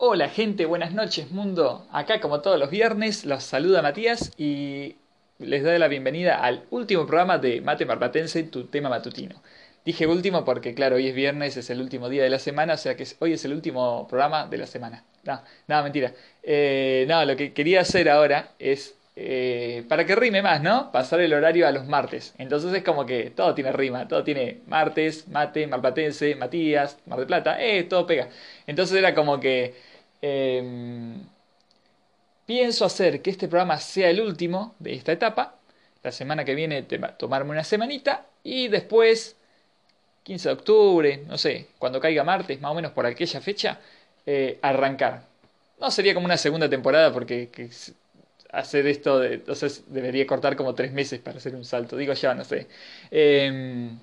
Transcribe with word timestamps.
Hola 0.00 0.28
gente, 0.28 0.64
buenas 0.64 0.94
noches 0.94 1.32
mundo. 1.32 1.84
Acá 1.90 2.20
como 2.20 2.40
todos 2.40 2.56
los 2.56 2.70
viernes 2.70 3.24
los 3.24 3.42
saluda 3.42 3.82
Matías 3.82 4.30
y 4.36 4.94
les 5.40 5.64
doy 5.64 5.76
la 5.76 5.88
bienvenida 5.88 6.36
al 6.40 6.64
último 6.70 7.04
programa 7.04 7.38
de 7.38 7.60
Mate 7.60 7.84
Marplatense, 7.84 8.44
tu 8.44 8.66
tema 8.66 8.88
matutino. 8.88 9.42
Dije 9.84 10.06
último 10.06 10.44
porque 10.44 10.72
claro, 10.72 10.96
hoy 10.96 11.08
es 11.08 11.16
viernes, 11.16 11.56
es 11.56 11.68
el 11.70 11.80
último 11.80 12.08
día 12.08 12.22
de 12.22 12.30
la 12.30 12.38
semana, 12.38 12.74
o 12.74 12.76
sea 12.76 12.96
que 12.96 13.08
hoy 13.18 13.32
es 13.32 13.44
el 13.44 13.52
último 13.52 14.06
programa 14.06 14.46
de 14.46 14.58
la 14.58 14.68
semana. 14.68 15.02
No, 15.24 15.42
nada, 15.66 15.82
mentira. 15.82 16.12
Eh, 16.44 17.04
no, 17.08 17.24
lo 17.24 17.34
que 17.34 17.52
quería 17.52 17.80
hacer 17.80 18.08
ahora 18.08 18.52
es 18.60 18.94
eh, 19.16 19.84
para 19.88 20.06
que 20.06 20.14
rime 20.14 20.42
más, 20.42 20.62
¿no? 20.62 20.92
Pasar 20.92 21.20
el 21.20 21.34
horario 21.34 21.66
a 21.66 21.72
los 21.72 21.88
martes. 21.88 22.34
Entonces 22.38 22.72
es 22.72 22.84
como 22.84 23.04
que 23.04 23.30
todo 23.30 23.52
tiene 23.52 23.72
rima, 23.72 24.06
todo 24.06 24.22
tiene 24.22 24.60
martes, 24.68 25.26
mate, 25.26 25.66
marplatense, 25.66 26.36
Matías, 26.36 26.98
Mar 27.06 27.18
de 27.18 27.26
Plata, 27.26 27.60
eh, 27.60 27.82
todo 27.82 28.06
pega. 28.06 28.28
Entonces 28.68 28.96
era 28.96 29.16
como 29.16 29.40
que 29.40 29.87
em, 30.22 31.22
pienso 32.46 32.84
hacer 32.84 33.22
que 33.22 33.30
este 33.30 33.48
programa 33.48 33.78
sea 33.78 34.10
el 34.10 34.20
último 34.20 34.74
de 34.78 34.94
esta 34.94 35.12
etapa. 35.12 35.56
La 36.02 36.12
semana 36.12 36.44
que 36.44 36.54
viene 36.54 36.82
tomarme 37.18 37.50
una 37.50 37.64
semanita 37.64 38.26
y 38.42 38.68
después, 38.68 39.36
15 40.24 40.48
de 40.48 40.54
octubre, 40.54 41.24
no 41.26 41.38
sé, 41.38 41.68
cuando 41.78 42.00
caiga 42.00 42.24
martes, 42.24 42.60
más 42.60 42.72
o 42.72 42.74
menos 42.74 42.92
por 42.92 43.06
aquella 43.06 43.40
fecha, 43.40 43.80
eh, 44.26 44.58
arrancar. 44.62 45.22
No 45.80 45.90
sería 45.90 46.14
como 46.14 46.26
una 46.26 46.36
segunda 46.36 46.68
temporada 46.68 47.12
porque 47.12 47.48
hacer 48.52 48.86
esto, 48.86 49.22
entonces 49.24 49.84
debería 49.88 50.26
cortar 50.26 50.56
como 50.56 50.74
tres 50.74 50.92
meses 50.92 51.20
para 51.20 51.38
hacer 51.38 51.54
un 51.54 51.64
salto, 51.64 51.96
digo 51.96 52.12
ya, 52.14 52.34
no 52.34 52.44
sé, 52.44 52.66
em, 53.10 53.98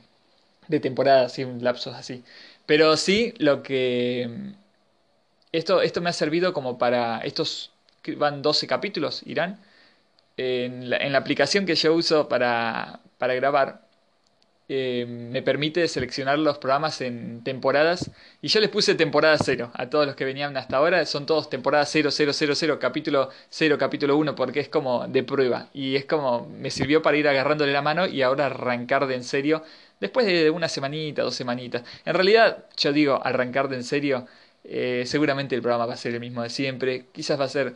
de 0.68 0.80
temporada, 0.80 1.26
así, 1.26 1.44
un 1.44 1.64
lapso 1.64 1.92
así. 1.92 2.24
Pero 2.66 2.98
sí, 2.98 3.34
lo 3.38 3.64
que... 3.64 4.30
Esto, 5.58 5.82
esto 5.82 6.02
me 6.02 6.10
ha 6.10 6.14
servido 6.14 6.54
como 6.54 6.78
para... 6.78 7.20
Estos 7.20 7.72
van 8.18 8.42
12 8.42 8.68
capítulos, 8.68 9.22
irán. 9.26 9.60
En 10.38 10.90
la, 10.90 10.98
en 10.98 11.14
la 11.14 11.20
aplicación 11.20 11.66
que 11.66 11.76
yo 11.76 11.94
uso 11.94 12.28
para, 12.28 13.00
para 13.18 13.36
grabar, 13.36 13.86
eh, 14.68 15.06
me 15.08 15.44
permite 15.44 15.88
seleccionar 15.88 16.40
los 16.40 16.58
programas 16.58 17.00
en 17.02 17.44
temporadas. 17.44 18.12
Y 18.42 18.48
yo 18.48 18.60
les 18.60 18.70
puse 18.70 18.96
temporada 18.96 19.38
0 19.38 19.72
a 19.74 19.90
todos 19.90 20.06
los 20.08 20.16
que 20.16 20.26
venían 20.26 20.58
hasta 20.58 20.78
ahora. 20.78 21.06
Son 21.06 21.26
todos 21.26 21.50
temporada 21.50 21.86
0, 21.86 22.10
0, 22.12 22.32
0, 22.34 22.54
0, 22.56 22.80
capítulo 22.80 23.30
0, 23.50 23.78
capítulo 23.78 24.18
1 24.18 24.36
porque 24.36 24.60
es 24.60 24.70
como 24.70 25.08
de 25.08 25.24
prueba. 25.24 25.70
Y 25.74 25.96
es 25.96 26.06
como 26.06 26.48
me 26.48 26.72
sirvió 26.72 27.02
para 27.02 27.18
ir 27.18 27.28
agarrándole 27.28 27.72
la 27.74 27.82
mano 27.82 28.08
y 28.08 28.22
ahora 28.24 28.48
arrancar 28.48 29.08
de 29.08 29.16
en 29.16 29.24
serio 29.24 29.64
después 30.00 30.26
de 30.26 30.50
una 30.50 30.68
semanita, 30.68 31.22
dos 31.22 31.36
semanitas. 31.36 31.84
En 32.06 32.14
realidad 32.16 32.66
yo 32.78 32.92
digo 32.92 33.22
arrancar 33.24 33.70
de 33.70 33.78
en 33.78 33.84
serio 33.84 34.28
eh, 34.68 35.04
seguramente 35.06 35.56
el 35.56 35.62
programa 35.62 35.86
va 35.86 35.94
a 35.94 35.98
ser 35.98 36.14
el 36.14 36.20
mismo 36.20 36.44
de 36.44 36.50
siempre 36.50 37.06
quizás 37.12 37.40
va 37.40 37.46
a 37.46 37.50
ser 37.50 37.76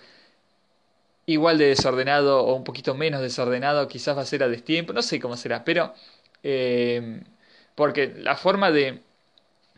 igual 1.25 1.57
de 1.57 1.67
desordenado 1.67 2.43
o 2.43 2.55
un 2.55 2.63
poquito 2.63 2.95
menos 2.95 3.21
desordenado 3.21 3.87
quizás 3.87 4.17
va 4.17 4.21
a 4.21 4.25
ser 4.25 4.43
a 4.43 4.47
destiempo 4.47 4.93
no 4.93 5.01
sé 5.01 5.19
cómo 5.19 5.37
será 5.37 5.63
pero 5.63 5.93
eh, 6.43 7.21
porque 7.75 8.13
la 8.17 8.35
forma 8.35 8.71
de... 8.71 9.01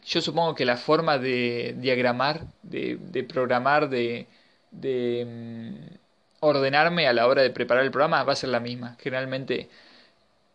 Yo 0.04 0.22
supongo 0.22 0.56
que 0.56 0.66
la 0.66 0.78
forma 0.78 1.20
de 1.20 1.76
diagramar, 1.78 2.48
de, 2.64 2.98
programar, 3.32 3.90
de, 3.90 4.28
de 4.72 5.26
mm, 5.28 5.96
ordenarme 6.40 7.08
a 7.08 7.14
la 7.14 7.28
hora 7.28 7.44
de 7.44 7.52
preparar 7.52 7.84
el 7.84 7.92
programa 7.92 8.24
va 8.24 8.34
a 8.34 8.36
ser 8.36 8.50
la 8.50 8.60
misma. 8.60 8.98
Generalmente 9.00 9.70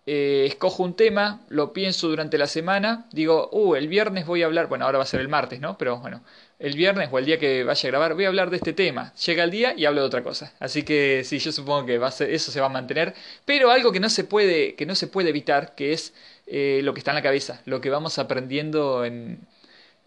eh, 0.07 0.47
escojo 0.47 0.83
un 0.83 0.95
tema, 0.97 1.43
lo 1.48 1.73
pienso 1.73 2.09
durante 2.09 2.39
la 2.39 2.48
semana, 2.48 3.07
digo, 3.13 3.48
uh, 3.53 3.77
el 3.77 3.89
viernes 3.89 4.27
voy 4.27 4.43
a 4.43 4.47
hablar, 4.47 4.67
bueno, 4.69 4.85
ahora 4.85 4.98
va 4.98 5.05
a 5.05 5.07
ser 5.07 5.20
el 5.20 5.29
martes, 5.29 5.61
¿no? 5.61 5.79
Pero 5.79 5.98
bueno, 5.98 6.23
el 6.59 6.75
viernes 6.75 7.09
o 7.12 7.19
el 7.19 7.27
día 7.27 7.39
que 7.39 7.65
vaya 7.65 7.89
a 7.89 7.91
grabar 7.91 8.15
voy 8.15 8.25
a 8.25 8.29
hablar 8.29 8.51
de 8.51 8.57
este 8.57 8.73
tema. 8.73 9.12
Llega 9.15 9.45
el 9.45 9.51
día 9.51 9.75
y 9.77 9.85
hablo 9.85 10.01
de 10.01 10.07
otra 10.07 10.23
cosa. 10.23 10.53
Así 10.59 10.83
que 10.83 11.23
sí, 11.25 11.39
yo 11.39 11.53
supongo 11.53 11.87
que 11.87 11.98
va 11.98 12.09
a 12.09 12.11
ser, 12.11 12.31
eso 12.31 12.51
se 12.51 12.61
va 12.61 12.67
a 12.67 12.71
mantener. 12.71 13.15
Pero 13.45 13.71
algo 13.71 13.93
que 13.93 14.01
no 14.01 14.09
se 14.09 14.25
puede, 14.25 14.75
que 14.75 14.86
no 14.86 14.95
se 14.95 15.07
puede 15.07 15.30
evitar, 15.30 15.75
que 15.75 15.92
es 15.92 16.14
eh, 16.47 16.80
lo 16.83 16.95
que 16.95 17.01
está 17.01 17.11
en 17.11 17.17
la 17.17 17.23
cabeza, 17.23 17.61
lo 17.67 17.80
que 17.80 17.91
vamos 17.91 18.19
aprendiendo 18.19 19.05
en... 19.05 19.41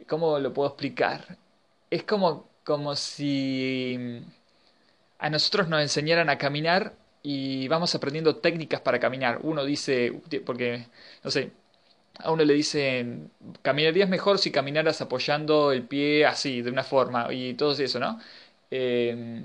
¿Cómo 0.07 0.39
lo 0.39 0.53
puedo 0.53 0.69
explicar? 0.69 1.37
Es 1.91 2.03
como, 2.03 2.49
como 2.63 2.95
si 2.95 4.21
a 5.19 5.29
nosotros 5.29 5.67
nos 5.67 5.81
enseñaran 5.81 6.29
a 6.29 6.37
caminar 6.37 6.93
y 7.21 7.67
vamos 7.67 7.93
aprendiendo 7.95 8.37
técnicas 8.37 8.81
para 8.81 8.99
caminar. 8.99 9.39
Uno 9.43 9.65
dice, 9.65 10.13
porque, 10.45 10.85
no 11.23 11.31
sé, 11.31 11.51
a 12.19 12.31
uno 12.31 12.43
le 12.43 12.53
dicen, 12.53 13.31
caminarías 13.61 14.09
mejor 14.09 14.39
si 14.39 14.51
caminaras 14.51 15.01
apoyando 15.01 15.71
el 15.71 15.83
pie 15.83 16.25
así, 16.25 16.61
de 16.61 16.71
una 16.71 16.83
forma, 16.83 17.33
y 17.33 17.53
todo 17.55 17.71
eso, 17.73 17.99
¿no? 17.99 18.19
Eh, 18.71 19.41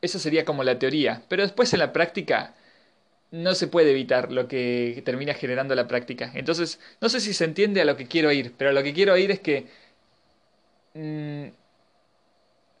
esa 0.00 0.18
sería 0.18 0.44
como 0.44 0.64
la 0.64 0.78
teoría, 0.78 1.22
pero 1.28 1.42
después 1.42 1.72
en 1.72 1.80
la 1.80 1.92
práctica 1.92 2.54
no 3.30 3.54
se 3.54 3.66
puede 3.68 3.90
evitar 3.90 4.32
lo 4.32 4.48
que 4.48 5.02
termina 5.04 5.34
generando 5.34 5.74
la 5.74 5.88
práctica. 5.88 6.30
Entonces, 6.34 6.80
no 7.00 7.08
sé 7.08 7.20
si 7.20 7.34
se 7.34 7.44
entiende 7.44 7.80
a 7.80 7.84
lo 7.84 7.96
que 7.96 8.06
quiero 8.06 8.32
ir, 8.32 8.54
pero 8.56 8.72
lo 8.72 8.82
que 8.82 8.94
quiero 8.94 9.16
ir 9.16 9.30
es 9.30 9.40
que 9.40 9.66
mm, 10.94 11.48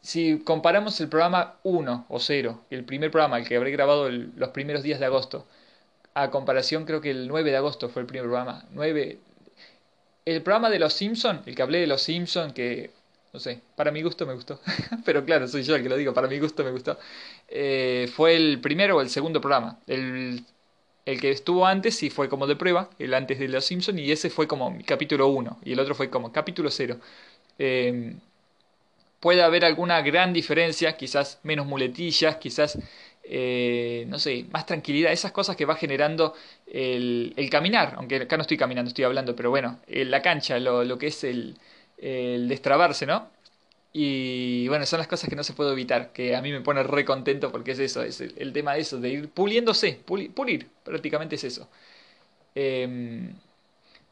si 0.00 0.38
comparamos 0.40 1.00
el 1.00 1.08
programa 1.08 1.56
1 1.64 2.06
o 2.08 2.20
0, 2.20 2.64
el 2.70 2.84
primer 2.84 3.10
programa, 3.10 3.38
el 3.38 3.46
que 3.46 3.56
habré 3.56 3.70
grabado 3.70 4.08
los 4.10 4.50
primeros 4.50 4.82
días 4.82 5.00
de 5.00 5.06
agosto, 5.06 5.46
a 6.22 6.30
comparación 6.30 6.84
creo 6.84 7.00
que 7.00 7.10
el 7.10 7.28
9 7.28 7.50
de 7.50 7.56
agosto 7.56 7.88
fue 7.88 8.02
el 8.02 8.06
primer 8.06 8.24
programa. 8.24 8.64
9... 8.72 9.18
El 10.24 10.42
programa 10.42 10.68
de 10.68 10.78
Los 10.78 10.92
Simpson, 10.92 11.42
el 11.46 11.54
que 11.54 11.62
hablé 11.62 11.78
de 11.78 11.86
Los 11.86 12.02
Simpson, 12.02 12.52
que 12.52 12.90
no 13.32 13.40
sé, 13.40 13.60
para 13.76 13.90
mi 13.90 14.02
gusto 14.02 14.26
me 14.26 14.34
gustó, 14.34 14.60
pero 15.04 15.24
claro, 15.24 15.46
soy 15.48 15.62
yo 15.62 15.76
el 15.76 15.82
que 15.82 15.88
lo 15.88 15.96
digo, 15.96 16.14
para 16.14 16.28
mi 16.28 16.38
gusto 16.38 16.64
me 16.64 16.70
gustó, 16.70 16.98
eh, 17.48 18.10
fue 18.14 18.36
el 18.36 18.60
primero 18.60 18.96
o 18.96 19.00
el 19.00 19.10
segundo 19.10 19.40
programa. 19.40 19.78
El, 19.86 20.44
el 21.06 21.20
que 21.20 21.30
estuvo 21.30 21.66
antes 21.66 21.96
sí 21.96 22.10
fue 22.10 22.28
como 22.28 22.46
de 22.46 22.56
prueba, 22.56 22.90
el 22.98 23.14
antes 23.14 23.38
de 23.38 23.48
Los 23.48 23.64
Simpson, 23.64 23.98
y 23.98 24.10
ese 24.10 24.30
fue 24.30 24.46
como 24.48 24.76
capítulo 24.86 25.28
1, 25.28 25.60
y 25.64 25.72
el 25.72 25.80
otro 25.80 25.94
fue 25.94 26.10
como 26.10 26.32
capítulo 26.32 26.70
0. 26.70 26.98
Eh, 27.58 28.16
puede 29.20 29.42
haber 29.42 29.64
alguna 29.64 30.00
gran 30.02 30.32
diferencia, 30.32 30.96
quizás 30.96 31.40
menos 31.42 31.66
muletillas, 31.66 32.36
quizás 32.36 32.78
eh, 33.30 34.06
no 34.08 34.18
sé, 34.18 34.46
más 34.50 34.64
tranquilidad, 34.66 35.12
esas 35.12 35.32
cosas 35.32 35.54
que 35.56 35.66
va 35.66 35.76
generando 35.76 36.34
el, 36.66 37.34
caminar, 37.50 37.94
aunque 37.96 38.16
acá 38.16 38.36
no 38.36 38.42
estoy 38.42 38.56
caminando, 38.56 38.88
estoy 38.88 39.04
hablando, 39.04 39.36
pero 39.36 39.50
bueno, 39.50 39.80
la 39.86 40.22
cancha, 40.22 40.58
lo, 40.58 40.84
lo 40.84 40.98
que 40.98 41.08
es 41.08 41.24
el, 41.24 41.56
el, 41.98 42.48
destrabarse, 42.48 43.06
¿no? 43.06 43.28
Y 43.92 44.68
bueno, 44.68 44.86
son 44.86 44.98
las 44.98 45.08
cosas 45.08 45.28
que 45.28 45.36
no 45.36 45.44
se 45.44 45.52
puede 45.54 45.72
evitar, 45.72 46.12
que 46.12 46.36
a 46.36 46.42
mí 46.42 46.52
me 46.52 46.60
pone 46.62 46.82
re 46.82 47.04
contento 47.04 47.52
porque 47.52 47.72
es 47.72 47.78
eso, 47.80 48.02
es 48.02 48.20
el, 48.20 48.52
tema 48.52 48.74
de 48.74 48.80
eso, 48.80 48.98
de 48.98 49.08
ir 49.10 49.28
puliéndose, 49.30 50.00
pulir, 50.04 50.68
prácticamente 50.84 51.36
es 51.36 51.44
eso. 51.44 51.68
Eh, 52.54 53.30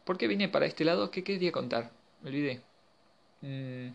¿Por 0.05 0.19
qué 0.19 0.29
vine 0.29 0.49
para 0.49 0.67
este 0.67 0.85
lado? 0.85 1.11
¿Qué 1.11 1.25
quería 1.25 1.53
contar? 1.53 1.91
Me 2.23 2.31
olvidé. 2.31 2.61
Mm, 3.43 3.89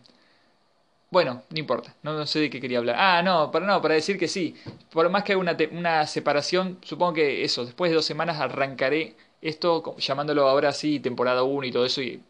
bueno, 1.12 1.42
no 1.50 1.58
importa, 1.58 1.94
no, 2.02 2.26
sé 2.26 2.40
de 2.40 2.50
qué 2.50 2.58
quería 2.58 2.78
hablar. 2.78 2.96
Ah, 2.98 3.22
no, 3.22 3.50
para 3.50 3.66
no, 3.66 3.82
para 3.82 3.94
decir 3.94 4.18
que 4.18 4.28
sí. 4.28 4.56
Por 4.90 5.08
más 5.10 5.24
que 5.24 5.36
una, 5.36 5.54
una 5.70 6.06
separación, 6.06 6.78
supongo 6.82 7.12
que 7.14 7.44
eso, 7.44 7.66
después 7.66 7.90
de 7.90 7.96
dos 7.96 8.06
semanas 8.06 8.40
arrancaré 8.40 9.14
esto, 9.42 9.94
llamándolo 9.98 10.48
ahora 10.48 10.72
sí 10.72 11.00
temporada 11.00 11.42
1 11.42 11.66
y 11.66 11.72
todo 11.72 11.84
eso, 11.84 12.00
y 12.00 12.22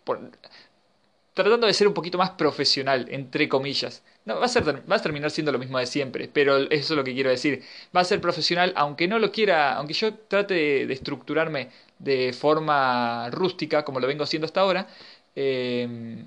tratando 1.34 1.68
de 1.68 1.74
ser 1.74 1.86
un 1.86 1.94
poquito 1.94 2.18
más 2.18 2.30
profesional, 2.30 3.06
entre 3.10 3.48
comillas. 3.48 4.02
No, 4.24 4.40
va 4.40 4.46
a, 4.46 4.48
ser, 4.48 4.64
va 4.90 4.96
a 4.96 5.02
terminar 5.02 5.30
siendo 5.30 5.52
lo 5.52 5.58
mismo 5.60 5.78
de 5.78 5.86
siempre, 5.86 6.28
pero 6.32 6.56
eso 6.56 6.94
es 6.94 6.96
lo 6.96 7.04
que 7.04 7.14
quiero 7.14 7.30
decir. 7.30 7.62
Va 7.94 8.00
a 8.00 8.04
ser 8.04 8.20
profesional, 8.20 8.72
aunque 8.76 9.06
no 9.06 9.20
lo 9.20 9.30
quiera, 9.30 9.74
aunque 9.76 9.94
yo 9.94 10.14
trate 10.14 10.54
de, 10.86 10.92
estructurarme 10.92 11.70
de 12.00 12.32
forma 12.32 13.30
rústica, 13.30 13.84
como 13.84 14.00
lo 14.00 14.08
vengo 14.08 14.24
haciendo 14.24 14.46
hasta 14.46 14.60
ahora. 14.60 14.88
Eh, 15.36 16.24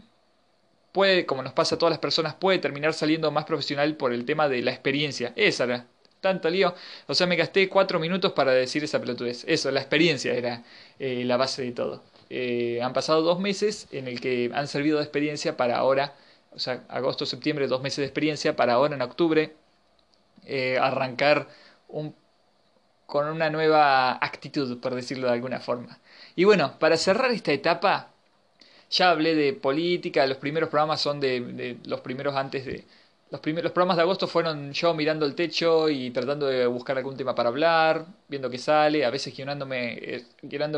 puede, 0.96 1.26
como 1.26 1.44
nos 1.44 1.52
pasa 1.52 1.76
a 1.76 1.78
todas 1.78 1.92
las 1.92 2.00
personas, 2.00 2.36
puede 2.36 2.58
terminar 2.58 2.94
saliendo 2.94 3.30
más 3.30 3.44
profesional 3.44 3.98
por 3.98 4.14
el 4.14 4.24
tema 4.24 4.48
de 4.48 4.62
la 4.62 4.72
experiencia. 4.72 5.34
Esa 5.36 5.66
era, 5.66 5.88
tanto 6.22 6.50
lío. 6.50 6.74
O 7.08 7.14
sea, 7.14 7.28
me 7.28 7.36
gasté 7.36 7.68
cuatro 7.68 8.00
minutos 8.00 8.32
para 8.32 8.54
decir 8.54 8.82
esa 8.86 9.02
pelotudez. 9.02 9.44
Eso, 9.46 9.70
la 9.72 9.82
experiencia 9.82 10.34
era 10.34 10.64
eh, 10.98 11.26
la 11.26 11.36
base 11.36 11.64
de 11.64 11.74
todo. 11.74 12.02
Eh, 12.30 12.80
han 12.82 12.94
pasado 12.94 13.24
dos 13.24 13.42
meses 13.42 13.90
en 13.92 14.08
el 14.08 14.22
que 14.22 14.50
han 14.54 14.70
servido 14.70 15.00
de 15.00 15.04
experiencia 15.04 15.58
para 15.58 15.78
ahora, 15.78 16.14
o 16.54 16.60
sea, 16.60 16.86
agosto, 16.88 17.26
septiembre, 17.26 17.68
dos 17.68 17.82
meses 17.82 17.98
de 17.98 18.06
experiencia, 18.06 18.56
para 18.56 18.76
ahora 18.76 18.96
en 18.96 19.02
octubre 19.02 19.54
eh, 20.46 20.78
arrancar 20.80 21.50
un, 21.90 22.16
con 23.06 23.28
una 23.28 23.50
nueva 23.50 24.14
actitud, 24.14 24.80
por 24.80 24.96
decirlo 24.96 25.28
de 25.28 25.34
alguna 25.34 25.60
forma. 25.60 26.00
Y 26.38 26.46
bueno, 26.46 26.80
para 26.80 26.96
cerrar 26.96 27.32
esta 27.32 27.52
etapa, 27.52 28.15
ya 28.96 29.10
hablé 29.12 29.36
de 29.36 29.54
política, 29.54 30.26
los 30.26 30.38
primeros 30.38 30.70
programas 30.70 31.02
son 31.02 31.20
de, 31.20 31.78
los 31.86 32.00
primeros 32.02 32.36
antes 32.36 32.66
de, 32.66 32.86
los, 33.30 33.42
primeros, 33.42 33.66
los 33.66 33.74
programas 33.74 33.98
de 33.98 34.04
agosto 34.04 34.28
fueron 34.28 34.72
yo 34.72 34.94
mirando 34.94 35.26
el 35.26 35.36
techo 35.36 35.90
y 35.90 36.12
tratando 36.12 36.48
de 36.48 36.66
buscar 36.68 36.98
algún 36.98 37.18
tema 37.18 37.36
para 37.36 37.50
hablar, 37.50 38.06
viendo 38.30 38.50
qué 38.50 38.58
sale, 38.58 39.04
a 39.04 39.10
veces 39.10 39.36
guionándome, 39.36 39.98
eh, 40.02 40.24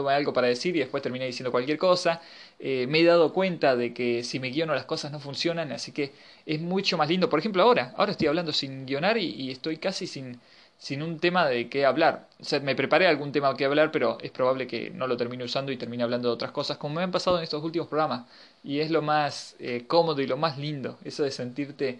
algo 0.09 0.33
para 0.33 0.47
decir 0.47 0.75
y 0.75 0.79
después 0.79 1.03
terminé 1.03 1.25
diciendo 1.25 1.51
cualquier 1.51 1.77
cosa. 1.77 2.21
Eh, 2.59 2.87
me 2.87 3.01
he 3.01 3.03
dado 3.03 3.33
cuenta 3.33 3.75
de 3.75 3.93
que 3.93 4.23
si 4.23 4.39
me 4.39 4.49
guiono 4.49 4.73
las 4.73 4.85
cosas 4.85 5.11
no 5.11 5.19
funcionan, 5.19 5.71
así 5.71 5.91
que 5.91 6.13
es 6.45 6.59
mucho 6.59 6.97
más 6.97 7.09
lindo. 7.09 7.29
Por 7.29 7.39
ejemplo, 7.39 7.61
ahora, 7.61 7.93
ahora 7.97 8.13
estoy 8.13 8.27
hablando 8.27 8.51
sin 8.51 8.85
guionar 8.87 9.17
y, 9.17 9.51
estoy 9.51 9.77
casi 9.77 10.07
sin, 10.07 10.39
sin 10.77 11.01
un 11.01 11.19
tema 11.19 11.47
de 11.47 11.69
qué 11.69 11.85
hablar. 11.85 12.27
O 12.39 12.43
sea, 12.43 12.59
me 12.59 12.75
preparé 12.75 13.07
algún 13.07 13.31
tema 13.31 13.55
que 13.55 13.65
hablar, 13.65 13.91
pero 13.91 14.17
es 14.21 14.31
probable 14.31 14.67
que 14.67 14.89
no 14.91 15.07
lo 15.07 15.17
termine 15.17 15.43
usando 15.43 15.71
y 15.71 15.77
termine 15.77 16.03
hablando 16.03 16.29
de 16.29 16.35
otras 16.35 16.51
cosas, 16.51 16.77
como 16.77 16.95
me 16.95 17.03
han 17.03 17.11
pasado 17.11 17.37
en 17.37 17.43
estos 17.43 17.63
últimos 17.63 17.87
programas. 17.87 18.27
Y 18.63 18.79
es 18.79 18.91
lo 18.91 19.01
más 19.01 19.55
eh, 19.59 19.85
cómodo 19.87 20.21
y 20.21 20.27
lo 20.27 20.37
más 20.37 20.57
lindo, 20.57 20.97
eso 21.03 21.23
de 21.23 21.31
sentirte 21.31 21.99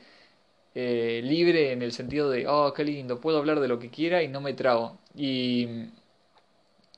eh, 0.75 1.21
libre 1.23 1.71
en 1.73 1.81
el 1.81 1.91
sentido 1.93 2.29
de, 2.29 2.47
oh, 2.47 2.73
qué 2.73 2.83
lindo, 2.85 3.19
puedo 3.21 3.39
hablar 3.39 3.59
de 3.59 3.67
lo 3.67 3.79
que 3.79 3.89
quiera 3.89 4.23
y 4.23 4.27
no 4.27 4.41
me 4.41 4.53
trago. 4.53 4.97
Y, 5.15 5.67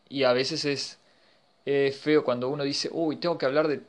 y 0.10 0.24
a 0.24 0.34
veces 0.34 0.66
es, 0.66 1.00
feo 1.98 2.24
cuando 2.24 2.50
uno 2.50 2.64
dice, 2.64 2.90
uy, 2.92 3.18
tengo 3.18 3.38
que 3.38 3.46
hablar 3.46 3.68
de 3.68 3.82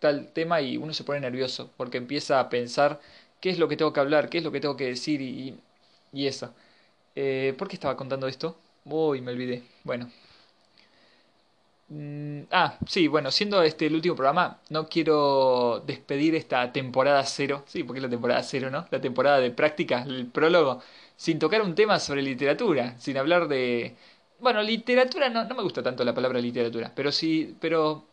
tal 0.00 0.32
tema 0.32 0.60
y 0.60 0.76
uno 0.76 0.92
se 0.94 1.04
pone 1.04 1.20
nervioso 1.20 1.70
porque 1.76 1.98
empieza 1.98 2.40
a 2.40 2.48
pensar 2.50 3.00
qué 3.40 3.50
es 3.50 3.58
lo 3.58 3.68
que 3.68 3.76
tengo 3.76 3.92
que 3.92 4.00
hablar, 4.00 4.28
qué 4.30 4.38
es 4.38 4.44
lo 4.44 4.52
que 4.52 4.60
tengo 4.60 4.76
que 4.76 4.86
decir 4.86 5.20
y, 5.22 5.56
y 6.12 6.26
eso. 6.26 6.54
Eh, 7.14 7.54
¿Por 7.58 7.68
qué 7.68 7.76
estaba 7.76 7.96
contando 7.96 8.26
esto? 8.26 8.58
Uy, 8.84 9.20
me 9.20 9.32
olvidé. 9.32 9.62
Bueno. 9.84 10.10
Mm, 11.88 12.42
ah, 12.52 12.78
sí, 12.86 13.08
bueno, 13.08 13.30
siendo 13.32 13.62
este 13.62 13.86
el 13.86 13.94
último 13.94 14.14
programa, 14.14 14.60
no 14.68 14.88
quiero 14.88 15.80
despedir 15.86 16.34
esta 16.36 16.70
temporada 16.72 17.24
cero, 17.24 17.64
sí, 17.66 17.82
porque 17.82 17.98
es 17.98 18.04
la 18.04 18.08
temporada 18.10 18.42
cero, 18.44 18.70
¿no? 18.70 18.86
La 18.90 19.00
temporada 19.00 19.40
de 19.40 19.50
prácticas, 19.50 20.06
el 20.06 20.26
prólogo, 20.26 20.80
sin 21.16 21.38
tocar 21.40 21.62
un 21.62 21.74
tema 21.74 21.98
sobre 21.98 22.22
literatura, 22.22 22.96
sin 22.98 23.16
hablar 23.18 23.48
de... 23.48 23.96
Bueno, 24.38 24.62
literatura 24.62 25.28
no, 25.28 25.44
no 25.44 25.54
me 25.54 25.62
gusta 25.62 25.82
tanto 25.82 26.04
la 26.04 26.14
palabra 26.14 26.38
literatura, 26.40 26.92
pero 26.94 27.10
sí, 27.12 27.56
pero... 27.60 28.06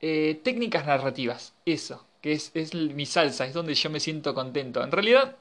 Eh, 0.00 0.40
técnicas 0.44 0.86
narrativas, 0.86 1.54
eso, 1.64 2.04
que 2.20 2.32
es, 2.32 2.50
es 2.54 2.74
mi 2.74 3.06
salsa, 3.06 3.46
es 3.46 3.54
donde 3.54 3.74
yo 3.74 3.90
me 3.90 4.00
siento 4.00 4.34
contento. 4.34 4.82
En 4.84 4.92
realidad, 4.92 5.36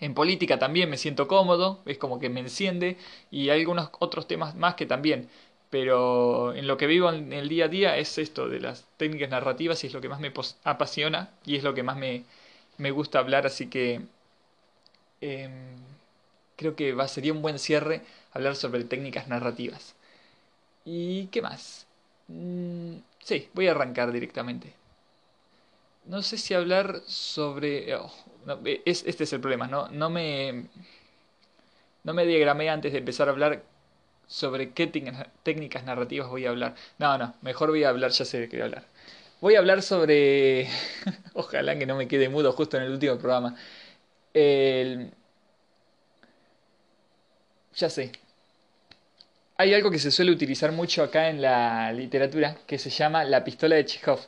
en 0.00 0.14
política 0.14 0.58
también 0.58 0.90
me 0.90 0.96
siento 0.98 1.28
cómodo, 1.28 1.80
es 1.86 1.98
como 1.98 2.18
que 2.18 2.28
me 2.28 2.40
enciende, 2.40 2.96
y 3.30 3.50
hay 3.50 3.60
algunos 3.60 3.90
otros 4.00 4.26
temas 4.26 4.54
más 4.56 4.74
que 4.74 4.86
también 4.86 5.28
pero 5.70 6.52
en 6.54 6.66
lo 6.66 6.76
que 6.76 6.86
vivo 6.86 7.10
en 7.10 7.32
el 7.32 7.48
día 7.48 7.64
a 7.64 7.68
día 7.68 7.96
es 7.96 8.18
esto 8.18 8.46
de 8.46 8.60
las 8.60 8.84
técnicas 8.98 9.30
narrativas 9.30 9.82
y 9.82 9.86
es 9.86 9.94
lo 9.94 10.02
que 10.02 10.10
más 10.10 10.20
me 10.20 10.30
apasiona 10.64 11.30
y 11.46 11.56
es 11.56 11.64
lo 11.64 11.72
que 11.72 11.82
más 11.82 11.96
me, 11.96 12.24
me 12.76 12.90
gusta 12.90 13.20
hablar, 13.20 13.46
así 13.46 13.68
que 13.68 14.02
em, 15.20 15.76
creo 16.56 16.76
que 16.76 16.92
va, 16.92 17.08
sería 17.08 17.32
un 17.32 17.42
buen 17.42 17.58
cierre 17.58 18.02
hablar 18.32 18.56
sobre 18.56 18.84
técnicas 18.84 19.28
narrativas. 19.28 19.94
¿Y 20.84 21.26
qué 21.28 21.42
más? 21.42 21.86
Mm, 22.28 22.96
sí, 23.20 23.48
voy 23.54 23.68
a 23.68 23.72
arrancar 23.72 24.12
directamente. 24.12 24.74
No 26.04 26.22
sé 26.22 26.36
si 26.38 26.54
hablar 26.54 27.02
sobre... 27.06 27.94
Oh, 27.96 28.12
es, 28.84 29.04
este 29.06 29.24
es 29.24 29.32
el 29.32 29.40
problema, 29.40 29.66
¿no? 29.66 29.88
No 29.88 30.10
me... 30.10 30.68
No 32.04 32.14
me 32.14 32.26
diagramé 32.26 32.68
antes 32.70 32.92
de 32.92 32.98
empezar 32.98 33.28
a 33.28 33.32
hablar 33.32 33.62
sobre 34.26 34.72
qué 34.72 34.86
técnicas 34.86 35.84
narrativas 35.84 36.28
voy 36.28 36.46
a 36.46 36.50
hablar. 36.50 36.74
No, 36.98 37.18
no, 37.18 37.34
mejor 37.42 37.70
voy 37.70 37.84
a 37.84 37.90
hablar, 37.90 38.10
ya 38.10 38.24
sé 38.24 38.40
de 38.40 38.48
qué 38.48 38.56
voy 38.56 38.62
a 38.62 38.64
hablar. 38.66 38.84
Voy 39.40 39.54
a 39.56 39.58
hablar 39.60 39.82
sobre... 39.82 40.68
Ojalá 41.34 41.78
que 41.78 41.86
no 41.86 41.96
me 41.96 42.08
quede 42.08 42.28
mudo 42.28 42.52
justo 42.52 42.76
en 42.76 42.84
el 42.84 42.92
último 42.92 43.18
programa. 43.18 43.56
Ya 47.76 47.90
sé. 47.90 48.12
Hay 49.56 49.72
algo 49.72 49.90
que 49.90 49.98
se 49.98 50.10
suele 50.10 50.30
utilizar 50.30 50.72
mucho 50.72 51.02
acá 51.02 51.30
en 51.30 51.40
la 51.40 51.90
literatura 51.92 52.58
que 52.66 52.78
se 52.78 52.90
llama 52.90 53.24
la 53.24 53.42
pistola 53.44 53.76
de 53.76 53.86
Chekhov, 53.86 54.20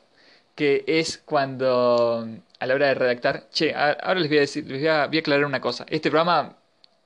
que 0.55 0.85
es 0.87 1.19
cuando 1.19 2.27
a 2.59 2.67
la 2.67 2.75
hora 2.75 2.89
de 2.89 2.95
redactar... 2.95 3.49
Che, 3.51 3.75
ahora 3.75 4.21
les 4.21 4.29
voy 4.29 4.39
a 4.39 4.41
decir, 4.43 4.67
les 4.67 4.81
voy 4.81 4.89
a, 4.89 5.07
voy 5.07 5.19
a 5.19 5.21
aclarar 5.21 5.45
una 5.47 5.61
cosa. 5.61 5.87
Este 5.89 6.11
programa 6.11 6.57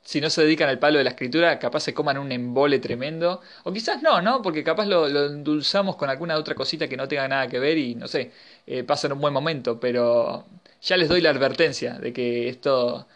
si 0.08 0.22
no 0.22 0.30
se 0.30 0.42
dedican 0.42 0.70
al 0.70 0.78
palo 0.78 0.96
de 0.96 1.04
la 1.04 1.10
escritura, 1.10 1.58
capaz 1.58 1.80
se 1.80 1.92
coman 1.92 2.16
un 2.16 2.32
embole 2.32 2.78
tremendo. 2.78 3.42
O 3.64 3.72
quizás 3.74 4.00
no, 4.02 4.22
¿no? 4.22 4.40
Porque 4.40 4.64
capaz 4.64 4.86
lo, 4.86 5.06
endulzamos 5.06 5.96
con 5.96 6.08
alguna 6.08 6.36
otra 6.36 6.54
cosita 6.54 6.88
que 6.88 6.96
no 6.96 7.06
tenga 7.06 7.28
nada 7.28 7.46
que 7.46 7.58
ver 7.58 7.76
y, 7.76 7.94
no 7.94 8.08
sé, 8.08 8.32
eh, 8.66 8.84
pasan 8.84 9.12
un 9.12 9.20
buen 9.20 9.34
momento. 9.34 9.78
Pero 9.78 10.46
ya 10.80 10.96
les 10.96 11.10
doy 11.10 11.20
la 11.20 11.28
advertencia 11.28 11.98
de 11.98 12.14
que 12.14 12.48
esto, 12.48 13.06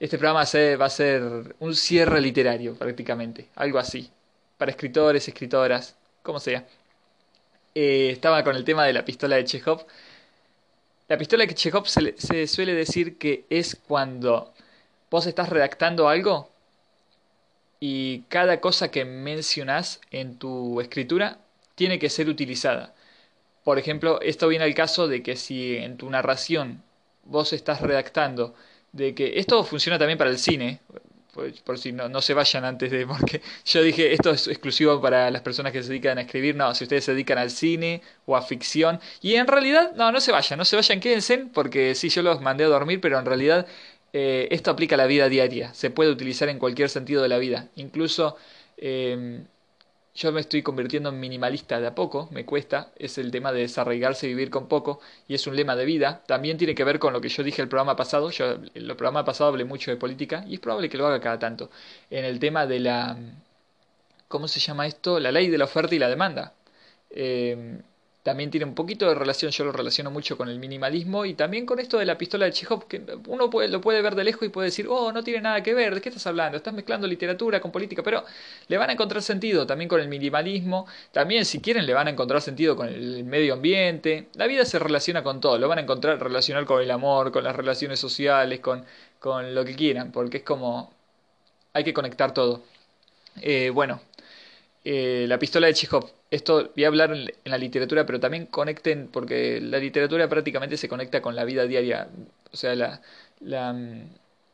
este 0.00 0.18
programa 0.18 0.40
va 0.44 0.86
a 0.86 0.90
ser 0.90 1.54
un 1.60 1.76
cierre 1.76 2.20
literario 2.20 2.74
prácticamente. 2.74 3.48
Algo 3.54 3.78
así. 3.78 4.10
Para 4.58 4.72
escritores, 4.72 5.28
escritoras, 5.28 5.96
como 6.22 6.40
sea. 6.40 6.66
Eh, 7.74 8.10
estaba 8.10 8.42
con 8.44 8.56
el 8.56 8.64
tema 8.64 8.84
de 8.84 8.92
la 8.92 9.04
pistola 9.04 9.36
de 9.36 9.44
Chekhov. 9.44 9.86
La 11.08 11.18
pistola 11.18 11.46
de 11.46 11.54
Chekhov 11.54 11.86
se, 11.86 12.14
se 12.18 12.46
suele 12.46 12.74
decir 12.74 13.18
que 13.18 13.44
es 13.50 13.76
cuando 13.76 14.52
vos 15.10 15.26
estás 15.26 15.48
redactando 15.48 16.08
algo 16.08 16.50
y 17.80 18.20
cada 18.28 18.60
cosa 18.60 18.90
que 18.90 19.04
mencionás 19.04 20.00
en 20.10 20.38
tu 20.38 20.80
escritura 20.80 21.38
tiene 21.74 21.98
que 21.98 22.10
ser 22.10 22.28
utilizada. 22.28 22.94
Por 23.64 23.78
ejemplo, 23.78 24.20
esto 24.20 24.48
viene 24.48 24.64
al 24.64 24.74
caso 24.74 25.08
de 25.08 25.22
que 25.22 25.36
si 25.36 25.76
en 25.76 25.96
tu 25.96 26.10
narración 26.10 26.82
vos 27.24 27.52
estás 27.52 27.80
redactando 27.80 28.54
de 28.92 29.14
que 29.14 29.38
esto 29.38 29.64
funciona 29.64 29.98
también 29.98 30.18
para 30.18 30.30
el 30.30 30.38
cine, 30.38 30.80
por, 31.32 31.78
si 31.78 31.92
no, 31.92 32.08
no, 32.08 32.20
se 32.20 32.34
vayan 32.34 32.64
antes 32.64 32.90
de, 32.90 33.06
porque 33.06 33.42
yo 33.64 33.82
dije 33.82 34.12
esto 34.12 34.30
es 34.30 34.48
exclusivo 34.48 35.00
para 35.00 35.30
las 35.30 35.42
personas 35.42 35.72
que 35.72 35.82
se 35.82 35.88
dedican 35.88 36.18
a 36.18 36.22
escribir, 36.22 36.56
no, 36.56 36.74
si 36.74 36.84
ustedes 36.84 37.04
se 37.04 37.12
dedican 37.12 37.38
al 37.38 37.50
cine 37.50 38.02
o 38.26 38.36
a 38.36 38.42
ficción, 38.42 39.00
y 39.20 39.34
en 39.34 39.46
realidad, 39.46 39.92
no, 39.96 40.12
no 40.12 40.20
se 40.20 40.32
vayan, 40.32 40.58
no 40.58 40.64
se 40.64 40.76
vayan, 40.76 41.00
quédense, 41.00 41.46
porque 41.52 41.94
sí, 41.94 42.08
yo 42.08 42.22
los 42.22 42.40
mandé 42.40 42.64
a 42.64 42.68
dormir, 42.68 43.00
pero 43.00 43.18
en 43.18 43.26
realidad 43.26 43.66
eh, 44.12 44.48
esto 44.50 44.70
aplica 44.70 44.96
a 44.96 44.98
la 44.98 45.06
vida 45.06 45.28
diaria, 45.28 45.72
se 45.74 45.90
puede 45.90 46.10
utilizar 46.10 46.48
en 46.48 46.58
cualquier 46.58 46.88
sentido 46.90 47.22
de 47.22 47.28
la 47.28 47.38
vida. 47.38 47.68
Incluso 47.76 48.36
em, 48.76 49.44
yo 50.14 50.32
me 50.32 50.40
estoy 50.40 50.62
convirtiendo 50.62 51.10
en 51.10 51.20
minimalista 51.20 51.80
de 51.80 51.86
a 51.86 51.94
poco, 51.94 52.28
me 52.32 52.44
cuesta, 52.44 52.90
es 52.96 53.18
el 53.18 53.30
tema 53.30 53.52
de 53.52 53.60
desarraigarse 53.60 54.26
y 54.26 54.30
vivir 54.30 54.50
con 54.50 54.68
poco, 54.68 55.00
y 55.28 55.34
es 55.34 55.46
un 55.46 55.56
lema 55.56 55.76
de 55.76 55.84
vida. 55.84 56.22
También 56.26 56.58
tiene 56.58 56.74
que 56.74 56.84
ver 56.84 56.98
con 56.98 57.12
lo 57.12 57.20
que 57.20 57.28
yo 57.28 57.42
dije 57.42 57.62
el 57.62 57.68
programa 57.68 57.96
pasado, 57.96 58.30
yo 58.30 58.52
en 58.52 58.70
el 58.74 58.96
programa 58.96 59.24
pasado 59.24 59.50
hablé 59.50 59.64
mucho 59.64 59.90
de 59.90 59.96
política, 59.96 60.44
y 60.48 60.54
es 60.54 60.60
probable 60.60 60.88
que 60.88 60.98
lo 60.98 61.06
haga 61.06 61.20
cada 61.20 61.38
tanto, 61.38 61.70
en 62.10 62.24
el 62.24 62.38
tema 62.38 62.66
de 62.66 62.80
la... 62.80 63.16
¿Cómo 64.28 64.46
se 64.48 64.60
llama 64.60 64.86
esto? 64.86 65.18
La 65.18 65.32
ley 65.32 65.48
de 65.48 65.58
la 65.58 65.64
oferta 65.64 65.94
y 65.94 65.98
la 65.98 66.08
demanda. 66.08 66.54
Eh, 67.10 67.80
también 68.22 68.50
tiene 68.50 68.66
un 68.66 68.74
poquito 68.74 69.08
de 69.08 69.14
relación, 69.14 69.50
yo 69.50 69.64
lo 69.64 69.72
relaciono 69.72 70.10
mucho 70.10 70.36
con 70.36 70.48
el 70.48 70.58
minimalismo 70.58 71.24
y 71.24 71.34
también 71.34 71.64
con 71.64 71.78
esto 71.78 71.98
de 71.98 72.04
la 72.04 72.18
pistola 72.18 72.44
de 72.44 72.52
Chekhov, 72.52 72.86
que 72.86 73.02
uno 73.28 73.48
puede, 73.48 73.68
lo 73.68 73.80
puede 73.80 74.02
ver 74.02 74.14
de 74.14 74.24
lejos 74.24 74.42
y 74.46 74.50
puede 74.50 74.66
decir, 74.66 74.86
oh, 74.88 75.10
no 75.12 75.24
tiene 75.24 75.40
nada 75.40 75.62
que 75.62 75.72
ver, 75.72 75.94
¿de 75.94 76.00
qué 76.02 76.10
estás 76.10 76.26
hablando? 76.26 76.56
Estás 76.58 76.74
mezclando 76.74 77.06
literatura 77.06 77.60
con 77.60 77.72
política, 77.72 78.02
pero 78.02 78.24
le 78.68 78.76
van 78.76 78.90
a 78.90 78.92
encontrar 78.92 79.22
sentido 79.22 79.66
también 79.66 79.88
con 79.88 80.00
el 80.00 80.08
minimalismo, 80.08 80.86
también 81.12 81.44
si 81.46 81.60
quieren 81.60 81.86
le 81.86 81.94
van 81.94 82.08
a 82.08 82.10
encontrar 82.10 82.42
sentido 82.42 82.76
con 82.76 82.88
el 82.88 83.24
medio 83.24 83.54
ambiente, 83.54 84.28
la 84.34 84.46
vida 84.46 84.64
se 84.66 84.78
relaciona 84.78 85.22
con 85.22 85.40
todo, 85.40 85.58
lo 85.58 85.68
van 85.68 85.78
a 85.78 85.82
encontrar 85.82 86.20
relacionar 86.22 86.66
con 86.66 86.82
el 86.82 86.90
amor, 86.90 87.32
con 87.32 87.44
las 87.44 87.56
relaciones 87.56 87.98
sociales, 88.00 88.60
con, 88.60 88.84
con 89.18 89.54
lo 89.54 89.64
que 89.64 89.74
quieran, 89.74 90.12
porque 90.12 90.38
es 90.38 90.42
como, 90.44 90.92
hay 91.72 91.84
que 91.84 91.94
conectar 91.94 92.34
todo. 92.34 92.62
Eh, 93.42 93.70
bueno, 93.70 94.00
eh, 94.84 95.26
la 95.28 95.38
pistola 95.38 95.66
de 95.68 95.74
Chekhov. 95.74 96.19
Esto 96.30 96.70
voy 96.74 96.84
a 96.84 96.88
hablar 96.88 97.12
en, 97.12 97.28
la 97.44 97.58
literatura, 97.58 98.06
pero 98.06 98.20
también 98.20 98.46
conecten, 98.46 99.08
porque 99.08 99.60
la 99.60 99.78
literatura 99.78 100.28
prácticamente 100.28 100.76
se 100.76 100.88
conecta 100.88 101.20
con 101.20 101.34
la 101.34 101.44
vida 101.44 101.66
diaria. 101.66 102.08
O 102.52 102.56
sea, 102.56 102.74
la, 102.74 103.72
mm, 103.72 104.10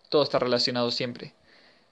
todo 0.09 0.23
está 0.23 0.38
relacionado 0.38 0.90
siempre. 0.90 1.35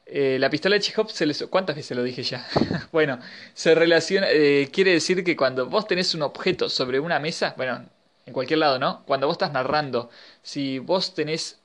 Eh, 0.07 0.39
la 0.41 0.51
pistola 0.51 0.77
de 0.77 0.81
Chekhov, 0.83 1.11
se 1.11 1.27
les, 1.27 1.43
¿cuántas 1.45 1.77
veces 1.77 1.97
lo 1.97 2.03
dije 2.03 2.23
ya? 2.23 2.47
bueno, 2.93 3.19
se 3.55 3.75
relaciona, 3.75 4.29
eh, 4.31 4.71
quiere 4.73 4.93
decir 4.93 5.25
que 5.25 5.37
cuando 5.37 5.67
vos 5.67 5.87
tenés 5.87 6.15
un 6.15 6.23
objeto 6.23 6.69
sobre 6.69 7.01
una 7.01 7.19
mesa, 7.21 7.55
bueno, 7.57 7.87
en 8.27 8.33
cualquier 8.33 8.61
lado, 8.61 8.79
¿no? 8.79 9.05
Cuando 9.07 9.27
vos 9.27 9.35
estás 9.35 9.53
narrando, 9.53 10.11
si 10.43 10.79
vos 10.79 11.15
tenés, 11.15 11.61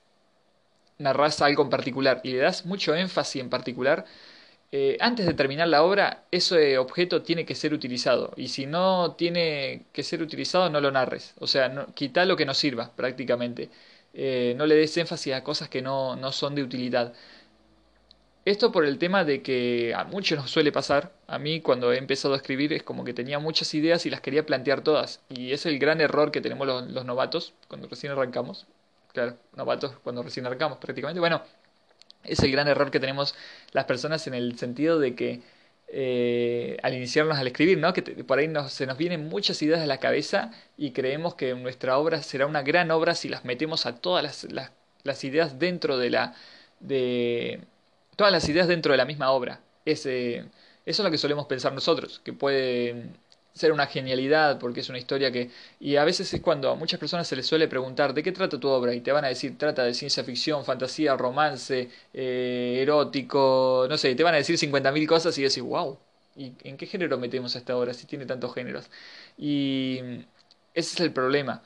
narrás 0.97 1.41
algo 1.41 1.63
en 1.63 1.69
particular 1.69 2.21
y 2.23 2.31
le 2.33 2.39
das 2.39 2.65
mucho 2.65 2.95
énfasis 2.95 3.41
en 3.41 3.49
particular, 3.49 4.05
eh, 4.71 4.97
antes 4.99 5.25
de 5.25 5.33
terminar 5.33 5.67
la 5.67 5.83
obra, 5.83 6.25
ese 6.31 6.77
objeto 6.77 7.23
tiene 7.23 7.45
que 7.45 7.55
ser 7.55 7.73
utilizado. 7.73 8.33
Y 8.37 8.49
si 8.49 8.65
no 8.67 9.15
tiene 9.15 9.85
que 9.93 10.03
ser 10.03 10.21
utilizado, 10.21 10.69
no 10.69 10.79
lo 10.81 10.91
narres. 10.91 11.33
O 11.39 11.47
sea, 11.47 11.87
quita 11.95 12.25
lo 12.25 12.35
que 12.37 12.45
no 12.45 12.53
sirva, 12.53 12.91
prácticamente. 12.95 13.69
Eh, 14.13 14.53
no 14.57 14.65
le 14.67 14.75
des 14.75 14.95
énfasis 14.97 15.33
a 15.33 15.43
cosas 15.43 15.69
que 15.69 15.81
no, 15.81 16.15
no 16.15 16.31
son 16.31 16.55
de 16.55 16.63
utilidad. 16.63 17.13
Esto 18.45 18.71
por 18.71 18.85
el 18.85 18.97
tema 18.97 19.23
de 19.25 19.41
que 19.41 19.93
a 19.95 20.03
muchos 20.05 20.37
nos 20.37 20.49
suele 20.51 20.71
pasar. 20.71 21.11
A 21.27 21.37
mí 21.39 21.61
cuando 21.61 21.91
he 21.93 21.97
empezado 21.97 22.33
a 22.33 22.37
escribir 22.37 22.73
es 22.73 22.83
como 22.83 23.03
que 23.03 23.13
tenía 23.13 23.39
muchas 23.39 23.73
ideas 23.73 24.05
y 24.05 24.09
las 24.09 24.21
quería 24.21 24.45
plantear 24.45 24.81
todas. 24.81 25.21
Y 25.29 25.51
es 25.51 25.65
el 25.65 25.77
gran 25.79 26.01
error 26.01 26.31
que 26.31 26.41
tenemos 26.41 26.65
los, 26.67 26.89
los 26.89 27.05
novatos 27.05 27.53
cuando 27.67 27.87
recién 27.87 28.11
arrancamos. 28.11 28.65
claro, 29.13 29.37
novatos 29.55 29.93
cuando 30.03 30.23
recién 30.23 30.45
arrancamos 30.45 30.79
prácticamente. 30.79 31.19
Bueno, 31.19 31.43
es 32.23 32.39
el 32.39 32.51
gran 32.51 32.67
error 32.67 32.91
que 32.91 32.99
tenemos 32.99 33.35
las 33.71 33.85
personas 33.85 34.27
en 34.27 34.33
el 34.33 34.57
sentido 34.57 34.99
de 34.99 35.15
que 35.15 35.41
eh, 35.91 36.77
al 36.83 36.93
iniciarnos 36.93 37.37
al 37.37 37.47
escribir, 37.47 37.79
¿no? 37.79 37.93
Que 37.93 38.03
por 38.03 38.37
ahí 38.37 38.51
se 38.69 38.85
nos 38.85 38.97
vienen 38.97 39.27
muchas 39.27 39.61
ideas 39.63 39.81
a 39.81 39.87
la 39.87 39.99
cabeza 39.99 40.51
y 40.77 40.91
creemos 40.91 41.33
que 41.35 41.55
nuestra 41.55 41.97
obra 41.97 42.21
será 42.21 42.45
una 42.45 42.61
gran 42.61 42.91
obra 42.91 43.15
si 43.15 43.27
las 43.27 43.43
metemos 43.43 43.85
a 43.87 43.95
todas 43.95 44.45
las, 45.03 45.23
ideas 45.23 45.57
dentro 45.59 45.97
de 45.97 46.09
la... 46.11 46.35
de 46.79 47.61
todas 48.15 48.31
las 48.31 48.47
ideas 48.49 48.67
dentro 48.67 48.91
de 48.91 48.97
la 48.97 49.05
misma 49.05 49.31
obra. 49.31 49.61
Ese, 49.85 50.45
eso 50.85 51.01
es 51.01 51.05
lo 51.05 51.11
que 51.11 51.17
solemos 51.17 51.47
pensar 51.47 51.73
nosotros, 51.73 52.21
que 52.23 52.33
puede 52.33 53.09
ser 53.53 53.71
una 53.71 53.87
genialidad 53.87 54.59
porque 54.59 54.81
es 54.81 54.89
una 54.89 54.97
historia 54.97 55.31
que... 55.31 55.51
Y 55.79 55.95
a 55.97 56.03
veces 56.03 56.33
es 56.33 56.41
cuando 56.41 56.69
a 56.71 56.75
muchas 56.75 56.99
personas 56.99 57.27
se 57.27 57.35
les 57.35 57.45
suele 57.47 57.67
preguntar 57.67 58.13
¿de 58.13 58.23
qué 58.23 58.31
trata 58.31 58.59
tu 58.59 58.69
obra? 58.69 58.93
Y 58.93 59.01
te 59.01 59.11
van 59.11 59.25
a 59.25 59.27
decir, 59.29 59.57
trata 59.57 59.83
de 59.83 59.93
ciencia 59.93 60.23
ficción, 60.23 60.63
fantasía, 60.65 61.15
romance, 61.17 61.89
eh, 62.13 62.79
erótico, 62.81 63.85
no 63.89 63.97
sé, 63.97 64.15
te 64.15 64.23
van 64.23 64.33
a 64.35 64.37
decir 64.37 64.57
50.000 64.57 65.07
cosas 65.07 65.37
y 65.37 65.43
decir, 65.43 65.63
wow, 65.63 65.97
¿y 66.35 66.53
en 66.63 66.77
qué 66.77 66.85
género 66.85 67.17
metemos 67.17 67.55
esta 67.55 67.75
obra 67.77 67.93
si 67.93 68.05
tiene 68.07 68.25
tantos 68.25 68.53
géneros? 68.53 68.89
Y 69.37 69.99
ese 70.73 70.95
es 70.95 70.99
el 71.01 71.11
problema. 71.13 71.61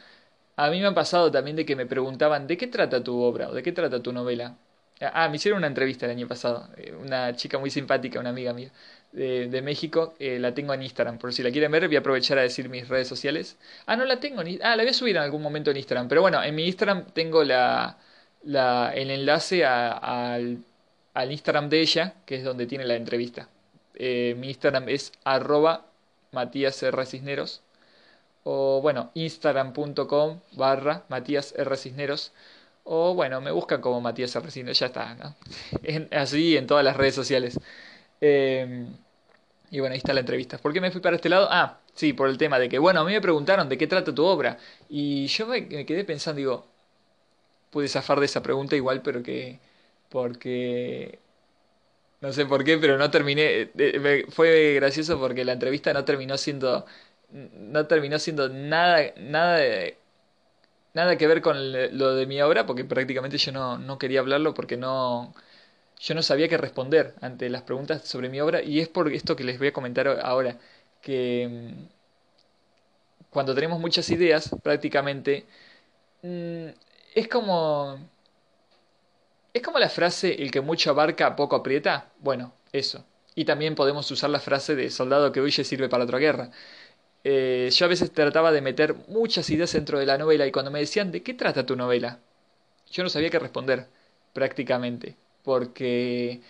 A 0.56 0.70
mí 0.70 0.80
me 0.82 0.88
ha 0.88 0.94
pasado 0.94 1.32
también 1.32 1.56
de 1.58 1.66
que 1.66 1.75
me 1.75 1.86
preguntaban, 1.86 2.48
¿de 2.48 2.58
qué 2.58 2.68
trata 2.68 3.04
tu 3.04 3.22
obra? 3.22 3.50
¿O 3.50 3.54
de 3.54 3.63
qué 3.63 3.72
trata 3.72 4.02
tu 4.02 4.13
novela? 4.13 4.58
Ah, 5.02 5.28
me 5.30 5.38
hicieron 5.38 5.58
una 5.60 5.68
entrevista 5.68 6.06
el 6.06 6.12
año 6.12 6.28
pasado, 6.28 6.70
eh, 6.78 6.94
una 6.94 7.36
chica 7.36 7.58
muy 7.60 7.70
simpática, 7.70 8.20
una 8.20 8.30
amiga 8.30 8.54
mía 8.54 8.72
de, 9.13 9.62
México, 9.62 10.15
eh, 10.20 10.39
la 10.39 10.53
tengo 10.53 10.74
en 10.74 10.82
Instagram, 10.82 11.20
por 11.20 11.34
si 11.34 11.43
la 11.43 11.51
quieren 11.51 11.72
ver 11.72 11.88
voy 11.88 11.96
a 11.96 12.00
aprovechar 12.00 12.39
a 12.39 12.41
decir 12.41 12.67
mis 12.70 12.88
redes 12.88 13.08
sociales. 13.08 13.58
Ah, 13.86 13.96
no 13.96 14.05
la 14.05 14.20
tengo, 14.20 14.41
en, 14.41 14.60
ah, 14.63 14.75
la 14.75 14.84
voy 14.84 14.89
a 14.89 14.93
subir 14.93 15.15
en 15.15 15.22
algún 15.22 15.41
momento 15.41 15.72
en 15.72 15.77
Instagram, 15.77 16.08
pero 16.08 16.22
bueno, 16.22 16.43
en 16.43 16.55
mi 16.55 16.65
Instagram 16.65 17.05
tengo 17.13 17.43
la, 17.43 17.98
la, 18.43 18.91
el 18.96 19.12
enlace 19.12 19.65
al, 19.65 20.63
al, 21.13 21.32
Instagram 21.32 21.70
de 21.70 21.82
ella, 21.82 22.15
que 22.25 22.36
es 22.38 22.43
donde 22.43 22.65
tiene 22.65 22.86
la 22.86 22.96
entrevista. 22.96 23.50
Eh, 23.96 24.36
mi 24.38 24.48
Instagram 24.50 24.89
es 24.89 25.12
arroba 25.24 25.86
Matías 26.32 26.82
R. 26.82 27.05
Cisneros, 27.05 27.62
o 28.43 28.82
bueno, 28.82 29.12
instagram.com 29.13 30.39
barra 30.53 31.03
Matías 31.10 31.53
R. 31.58 31.77
Cisneros. 31.77 32.32
O 32.86 33.13
bueno, 33.13 33.39
me 33.39 33.51
buscan 33.51 33.79
como 33.79 34.01
Matías 34.01 34.36
R. 34.36 34.51
Cisneros, 34.51 34.79
ya 34.79 34.88
está, 34.88 35.36
así 36.12 36.58
en 36.58 36.67
todas 36.67 36.84
las 36.84 36.98
redes 36.98 37.15
sociales. 37.15 37.60
Eh, 38.25 38.88
y 39.70 39.80
bueno, 39.80 39.94
ahí 39.94 39.98
está 39.98 40.13
la 40.13 40.22
entrevista. 40.22 40.58
¿Por 40.58 40.72
qué 40.74 40.80
me 40.80 40.92
fui 40.92 41.01
para 41.01 41.18
este 41.18 41.30
lado? 41.30 41.48
Ah, 41.51 41.82
sí, 41.94 42.13
por 42.13 42.30
el 42.30 42.38
tema 42.38 42.58
de 42.60 42.70
que, 42.70 42.80
bueno, 42.80 43.01
a 43.01 43.06
mí 43.06 43.12
me 43.12 43.22
preguntaron 43.22 43.68
de 43.68 43.77
qué 43.77 43.88
trata 43.88 44.15
tu 44.15 44.24
obra. 44.25 44.58
Y 44.89 45.27
yo 45.27 45.48
me, 45.48 45.68
quedé 45.68 46.06
pensando, 46.06 46.38
digo, 46.38 46.68
pude 47.72 47.88
zafar 47.88 48.20
de 48.20 48.25
esa 48.27 48.42
pregunta 48.44 48.75
igual, 48.75 49.01
pero 49.01 49.24
que... 49.24 49.60
Porque... 50.10 51.20
No 52.22 52.32
sé 52.34 52.46
por 52.46 52.63
qué, 52.63 52.77
pero 52.77 52.98
no 52.98 53.12
terminé... 53.12 53.72
fue 54.30 54.75
gracioso 54.75 55.20
porque 55.20 55.44
la 55.46 55.53
entrevista 55.53 55.94
no 55.94 56.06
terminó 56.06 56.38
siendo... 56.38 56.86
No 57.32 57.88
terminó 57.88 58.20
siendo 58.20 58.48
nada, 58.50 59.13
nada 59.18 59.60
nada 60.94 61.18
que 61.18 61.27
ver 61.27 61.42
con 61.42 61.58
lo 61.98 62.15
de 62.15 62.25
mi 62.27 62.42
obra, 62.42 62.65
porque 62.65 62.86
prácticamente 62.86 63.38
yo 63.38 63.51
no, 63.51 63.77
no 63.80 63.98
quería 63.98 64.20
hablarlo 64.20 64.53
porque 64.53 64.77
no, 64.77 65.34
yo 66.03 66.15
no 66.15 66.22
sabía 66.22 66.50
qué 66.50 66.57
responder 66.57 67.15
ante 67.22 67.50
las 67.50 67.62
preguntas 67.63 68.03
sobre 68.03 68.27
mi 68.29 68.41
obra 68.41 68.62
y 68.62 68.81
es 68.81 68.89
por 68.89 69.12
esto 69.13 69.36
que 69.38 69.45
les 69.45 69.57
voy 69.57 69.69
a 69.69 69.74
comentar 69.74 70.07
ahora, 70.24 70.57
que 71.01 71.48
mm, 71.50 71.86
cuando 73.29 73.55
tenemos 73.55 73.79
muchas 73.79 74.10
ideas, 74.10 74.51
prácticamente, 74.63 75.45
mm, 76.24 76.67
es 77.15 77.27
como... 77.29 77.98
Es 79.53 79.62
como 79.62 79.79
la 79.79 79.89
frase, 79.89 80.41
el 80.41 80.51
que 80.51 80.62
mucho 80.62 80.89
abarca, 80.89 81.36
poco 81.36 81.55
aprieta. 81.55 82.12
Bueno, 82.19 82.53
eso. 82.72 83.05
Y 83.36 83.45
también 83.45 83.75
podemos 83.75 84.10
usar 84.12 84.29
la 84.31 84.39
frase 84.39 84.75
de 84.75 84.89
soldado 84.89 85.31
que 85.31 85.41
huye 85.41 85.63
sirve 85.63 85.89
para 85.89 86.05
otra 86.05 86.17
guerra. 86.19 86.50
Eh, 87.24 87.69
yo 87.72 87.86
a 87.86 87.89
veces 87.89 88.12
trataba 88.13 88.51
de 88.51 88.62
meter 88.62 88.95
muchas 89.10 89.50
ideas 89.51 89.74
dentro 89.74 90.00
de 90.00 90.05
la 90.07 90.17
novela 90.17 90.48
y 90.48 90.51
cuando 90.51 90.72
me 90.72 90.79
decían, 90.79 91.12
¿de 91.12 91.24
qué 91.24 91.33
trata 91.36 91.65
tu 91.65 91.75
novela? 91.75 92.19
Yo 92.91 93.03
no 93.03 93.10
sabía 93.10 93.29
qué 93.29 93.39
responder, 93.39 93.88
prácticamente 94.33 95.17
porque 95.43 96.41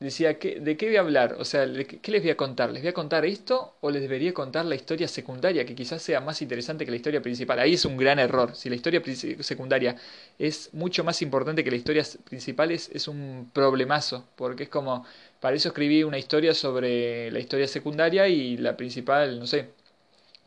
decía, 0.00 0.32
¿de 0.32 0.76
qué 0.76 0.86
voy 0.86 0.96
a 0.96 1.00
hablar? 1.00 1.36
O 1.38 1.44
sea, 1.44 1.66
¿qué 1.66 2.10
les 2.12 2.22
voy 2.22 2.30
a 2.30 2.36
contar? 2.36 2.72
¿Les 2.72 2.82
voy 2.82 2.88
a 2.88 2.94
contar 2.94 3.26
esto 3.26 3.76
o 3.82 3.90
les 3.90 4.00
debería 4.00 4.32
contar 4.32 4.64
la 4.64 4.74
historia 4.74 5.06
secundaria, 5.08 5.66
que 5.66 5.74
quizás 5.74 6.02
sea 6.02 6.20
más 6.20 6.40
interesante 6.40 6.84
que 6.86 6.90
la 6.90 6.96
historia 6.96 7.20
principal? 7.20 7.58
Ahí 7.58 7.74
es 7.74 7.84
un 7.84 7.96
gran 7.98 8.18
error. 8.18 8.56
Si 8.56 8.70
la 8.70 8.76
historia 8.76 9.02
secundaria 9.40 9.96
es 10.38 10.70
mucho 10.72 11.04
más 11.04 11.20
importante 11.22 11.62
que 11.62 11.70
la 11.70 11.76
historia 11.76 12.04
principal, 12.24 12.70
es, 12.70 12.88
es 12.94 13.08
un 13.08 13.50
problemazo, 13.52 14.26
porque 14.36 14.64
es 14.64 14.68
como, 14.70 15.04
para 15.40 15.56
eso 15.56 15.68
escribí 15.68 16.02
una 16.02 16.18
historia 16.18 16.54
sobre 16.54 17.30
la 17.30 17.38
historia 17.40 17.68
secundaria 17.68 18.26
y 18.28 18.56
la 18.56 18.76
principal, 18.76 19.38
no 19.38 19.46
sé. 19.46 19.68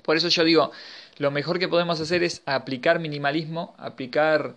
Por 0.03 0.17
eso 0.17 0.27
yo 0.29 0.43
digo, 0.43 0.71
lo 1.17 1.31
mejor 1.31 1.59
que 1.59 1.67
podemos 1.67 1.99
hacer 1.99 2.23
es 2.23 2.41
aplicar 2.45 2.99
minimalismo, 2.99 3.75
aplicar 3.77 4.55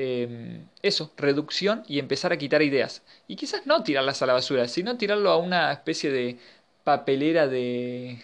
Em, 0.00 0.68
eso, 0.80 1.12
reducción 1.16 1.82
y 1.88 1.98
empezar 1.98 2.32
a 2.32 2.38
quitar 2.38 2.62
ideas. 2.62 3.02
Y 3.26 3.34
quizás 3.34 3.66
no 3.66 3.82
tirarlas 3.82 4.22
a 4.22 4.26
la 4.26 4.32
basura, 4.34 4.68
sino 4.68 4.96
tirarlo 4.96 5.28
a 5.30 5.38
una 5.38 5.72
especie 5.72 6.12
de 6.12 6.38
papelera 6.84 7.48
de... 7.48 8.22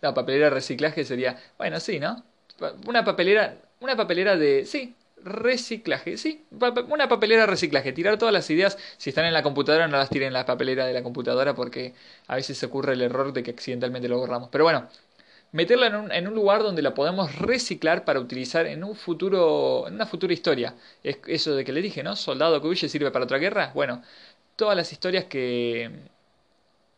La 0.00 0.12
papelera 0.12 0.46
de 0.46 0.50
reciclaje 0.50 1.04
sería, 1.04 1.38
bueno, 1.56 1.78
sí, 1.78 2.00
¿no? 2.00 2.24
Una 2.86 3.04
papelera, 3.04 3.58
una 3.78 3.96
papelera 3.96 4.36
de, 4.36 4.66
sí, 4.66 4.96
reciclaje, 5.22 6.16
sí, 6.18 6.44
una 6.88 7.08
papelera 7.08 7.42
de 7.42 7.46
reciclaje, 7.46 7.92
tirar 7.92 8.18
todas 8.18 8.34
las 8.34 8.50
ideas, 8.50 8.76
si 8.98 9.10
están 9.10 9.26
en 9.26 9.34
la 9.34 9.44
computadora 9.44 9.86
no 9.86 9.96
las 9.98 10.10
tiren 10.10 10.28
en 10.28 10.32
la 10.34 10.46
papelera 10.46 10.84
de 10.84 10.92
la 10.94 11.04
computadora 11.04 11.54
porque 11.54 11.94
a 12.26 12.34
veces 12.34 12.58
se 12.58 12.66
ocurre 12.66 12.94
el 12.94 13.02
error 13.02 13.32
de 13.32 13.44
que 13.44 13.52
accidentalmente 13.52 14.08
lo 14.08 14.18
borramos. 14.18 14.48
Pero 14.50 14.64
bueno, 14.64 14.88
meterla 15.54 15.86
en 15.86 15.94
un, 15.94 16.12
en 16.12 16.26
un, 16.28 16.34
lugar 16.34 16.62
donde 16.64 16.82
la 16.82 16.94
podemos 16.94 17.36
reciclar 17.38 18.04
para 18.04 18.18
utilizar 18.20 18.66
en 18.66 18.82
un 18.84 18.96
futuro, 18.96 19.86
en 19.86 19.94
una 19.94 20.06
futura 20.06 20.32
historia. 20.34 20.74
Es 21.04 21.18
eso 21.28 21.54
de 21.54 21.64
que 21.64 21.72
le 21.72 21.80
dije, 21.80 22.02
¿no? 22.02 22.16
Soldado 22.16 22.60
que 22.60 22.66
huye 22.68 22.88
sirve 22.88 23.10
para 23.12 23.24
otra 23.24 23.38
guerra. 23.38 23.70
Bueno, 23.74 24.02
todas 24.56 24.76
las 24.76 24.92
historias 24.92 25.26
que, 25.26 25.90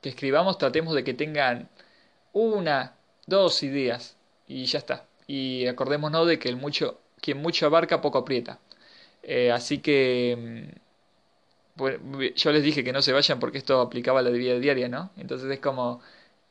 que 0.00 0.08
escribamos 0.08 0.58
tratemos 0.58 0.94
de 0.94 1.04
que 1.04 1.14
tengan 1.14 1.68
una, 2.32 2.96
dos 3.26 3.62
ideas 3.62 4.16
y 4.48 4.64
ya 4.66 4.78
está. 4.78 5.06
Y 5.26 5.66
acordémonos 5.66 6.26
de 6.26 6.38
que 6.38 6.48
el 6.48 6.56
mucho, 6.56 7.00
quien 7.20 7.38
mucho 7.38 7.66
abarca 7.66 8.00
poco 8.00 8.18
aprieta. 8.18 8.58
Eh, 9.22 9.52
así 9.52 9.78
que 9.80 10.72
mm, 11.76 12.20
yo 12.36 12.52
les 12.52 12.62
dije 12.62 12.84
que 12.84 12.92
no 12.92 13.02
se 13.02 13.12
vayan 13.12 13.38
porque 13.40 13.58
esto 13.58 13.80
aplicaba 13.80 14.20
a 14.20 14.22
la 14.22 14.30
vida 14.30 14.58
diaria, 14.58 14.88
¿no? 14.88 15.10
Entonces 15.16 15.50
es 15.50 15.60
como 15.60 16.00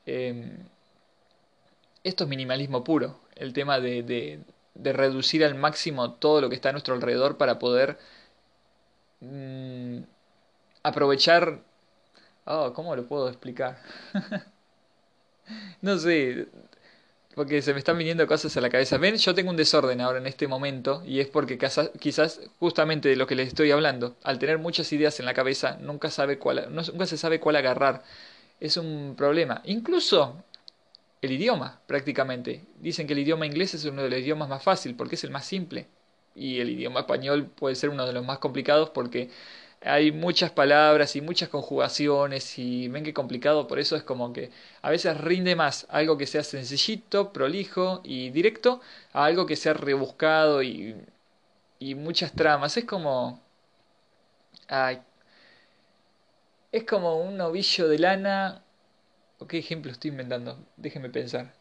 em, 0.05 0.57
esto 2.05 2.23
es 2.23 2.29
minimalismo 2.29 2.83
puro, 2.83 3.19
el 3.35 3.51
tema 3.51 3.79
de, 3.79 4.03
de, 4.03 4.93
reducir 4.93 5.43
al 5.43 5.55
máximo 5.55 6.13
todo 6.13 6.39
lo 6.39 6.49
que 6.49 6.55
está 6.55 6.69
a 6.69 6.71
nuestro 6.71 6.93
alrededor 6.93 7.37
para 7.37 7.59
poder 7.59 7.97
mm, 9.21 9.99
aprovechar... 10.83 11.61
Oh, 12.45 12.73
¿cómo 12.73 12.95
lo 12.95 13.07
puedo 13.07 13.27
explicar? 13.27 13.79
no 15.81 15.97
sé, 15.97 16.47
porque 17.33 17.63
se 17.63 17.73
me 17.73 17.79
están 17.79 17.97
viniendo 17.97 18.27
cosas 18.27 18.55
a 18.55 18.61
la 18.61 18.69
cabeza. 18.69 18.97
Ven, 18.99 19.17
yo 19.17 19.33
tengo 19.33 19.49
un 19.49 19.57
desorden 19.57 19.99
ahora 19.99 20.19
en 20.19 20.27
este 20.27 20.47
momento 20.47 21.01
y 21.05 21.21
es 21.21 21.27
porque 21.27 21.57
quizás 21.99 22.41
justamente 22.59 23.09
de 23.09 23.15
lo 23.15 23.25
que 23.25 23.35
les 23.35 23.47
estoy 23.47 23.71
hablando, 23.71 24.15
al 24.23 24.37
tener 24.37 24.59
muchas 24.59 24.93
ideas 24.93 25.19
en 25.19 25.25
la 25.25 25.33
cabeza, 25.33 25.77
nunca, 25.81 26.11
sabe 26.11 26.37
cuál, 26.37 26.67
nunca 26.69 27.07
se 27.07 27.17
sabe 27.17 27.39
cuál 27.39 27.55
agarrar. 27.55 28.03
Es 28.59 28.77
un 28.77 29.15
problema. 29.17 29.61
Incluso 29.65 30.43
el 31.25 31.33
idioma, 31.33 31.81
prácticamente. 31.87 32.63
Dicen 32.79 33.07
que 33.07 33.13
el 33.13 33.19
idioma 33.19 33.45
inglés 33.45 33.73
es 33.73 33.85
uno 33.85 34.03
de 34.03 34.09
los 34.09 34.19
idiomas 34.19 34.49
más 34.49 34.63
fácil 34.63 34.95
porque 34.95 35.15
es 35.15 35.23
el 35.23 35.31
más 35.31 35.45
simple. 35.45 35.87
Y 36.35 36.59
el 36.59 36.69
idioma 36.69 37.01
español 37.01 37.47
puede 37.47 37.75
ser 37.75 37.89
uno 37.89 38.05
de 38.05 38.13
los 38.13 38.25
más 38.25 38.39
complicados 38.39 38.89
porque 38.91 39.29
hay 39.81 40.11
muchas 40.11 40.51
palabras 40.51 41.15
y 41.15 41.21
muchas 41.21 41.49
conjugaciones 41.49 42.57
y 42.59 42.87
ven 42.89 43.03
que 43.03 43.13
complicado, 43.13 43.67
por 43.67 43.79
eso 43.79 43.95
es 43.95 44.03
como 44.03 44.33
que 44.33 44.51
a 44.81 44.89
veces 44.89 45.17
rinde 45.21 45.55
más 45.55 45.85
algo 45.89 46.17
que 46.17 46.25
sea 46.27 46.43
sencillito, 46.43 47.31
prolijo 47.33 48.01
y 48.03 48.31
directo 48.31 48.81
a 49.13 49.25
algo 49.25 49.45
que 49.45 49.55
sea 49.55 49.73
rebuscado 49.73 50.63
y, 50.63 50.95
y 51.79 51.95
muchas 51.95 52.33
tramas. 52.33 52.77
Es 52.77 52.85
como... 52.85 53.41
Ay, 54.67 55.01
es 56.71 56.83
como 56.83 57.21
un 57.21 57.39
ovillo 57.41 57.87
de 57.87 57.99
lana 57.99 58.61
¿Qué 59.47 59.57
ejemplo 59.59 59.91
estoy 59.91 60.11
inventando? 60.11 60.57
Déjenme 60.77 61.09
pensar. 61.09 61.53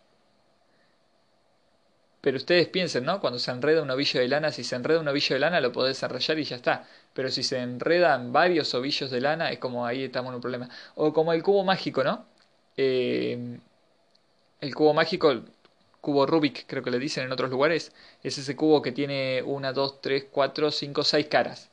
Pero 2.20 2.38
ustedes 2.38 2.68
piensen, 2.68 3.04
¿no? 3.04 3.20
Cuando 3.20 3.38
se 3.38 3.50
enreda 3.50 3.82
un 3.82 3.90
ovillo 3.90 4.18
de 4.18 4.28
lana, 4.28 4.50
si 4.50 4.64
se 4.64 4.76
enreda 4.76 5.00
un 5.00 5.08
ovillo 5.08 5.34
de 5.34 5.40
lana 5.40 5.60
lo 5.60 5.72
podés 5.72 5.96
desarrollar 5.96 6.38
y 6.38 6.44
ya 6.44 6.56
está. 6.56 6.86
Pero 7.12 7.30
si 7.30 7.42
se 7.42 7.58
enredan 7.58 8.32
varios 8.32 8.72
ovillos 8.74 9.10
de 9.10 9.20
lana, 9.20 9.50
es 9.52 9.58
como 9.58 9.84
ahí 9.84 10.04
estamos 10.04 10.30
en 10.30 10.36
un 10.36 10.40
problema. 10.40 10.70
O 10.94 11.12
como 11.12 11.32
el 11.34 11.42
cubo 11.42 11.64
mágico, 11.64 12.02
¿no? 12.02 12.24
Eh, 12.78 13.58
el 14.60 14.74
cubo 14.74 14.94
mágico, 14.94 15.44
cubo 16.00 16.26
Rubik, 16.26 16.66
creo 16.66 16.82
que 16.82 16.90
le 16.90 16.98
dicen 16.98 17.24
en 17.24 17.32
otros 17.32 17.50
lugares, 17.50 17.92
es 18.22 18.38
ese 18.38 18.56
cubo 18.56 18.82
que 18.82 18.92
tiene 18.92 19.42
una, 19.42 19.72
dos, 19.72 20.00
tres, 20.00 20.26
cuatro, 20.30 20.70
cinco, 20.70 21.04
seis 21.04 21.26
caras. 21.26 21.70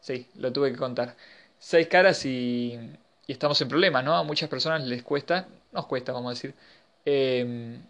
Sí, 0.00 0.28
lo 0.36 0.52
tuve 0.52 0.72
que 0.72 0.78
contar. 0.78 1.16
Seis 1.58 1.88
caras 1.88 2.24
y, 2.26 2.78
y 3.26 3.32
estamos 3.32 3.60
en 3.60 3.68
problemas, 3.68 4.04
¿no? 4.04 4.14
A 4.16 4.22
muchas 4.22 4.48
personas 4.48 4.84
les 4.84 5.02
cuesta, 5.02 5.48
nos 5.72 5.86
cuesta, 5.86 6.12
vamos 6.12 6.30
a 6.30 6.34
decir, 6.34 6.54
em, 7.04 7.82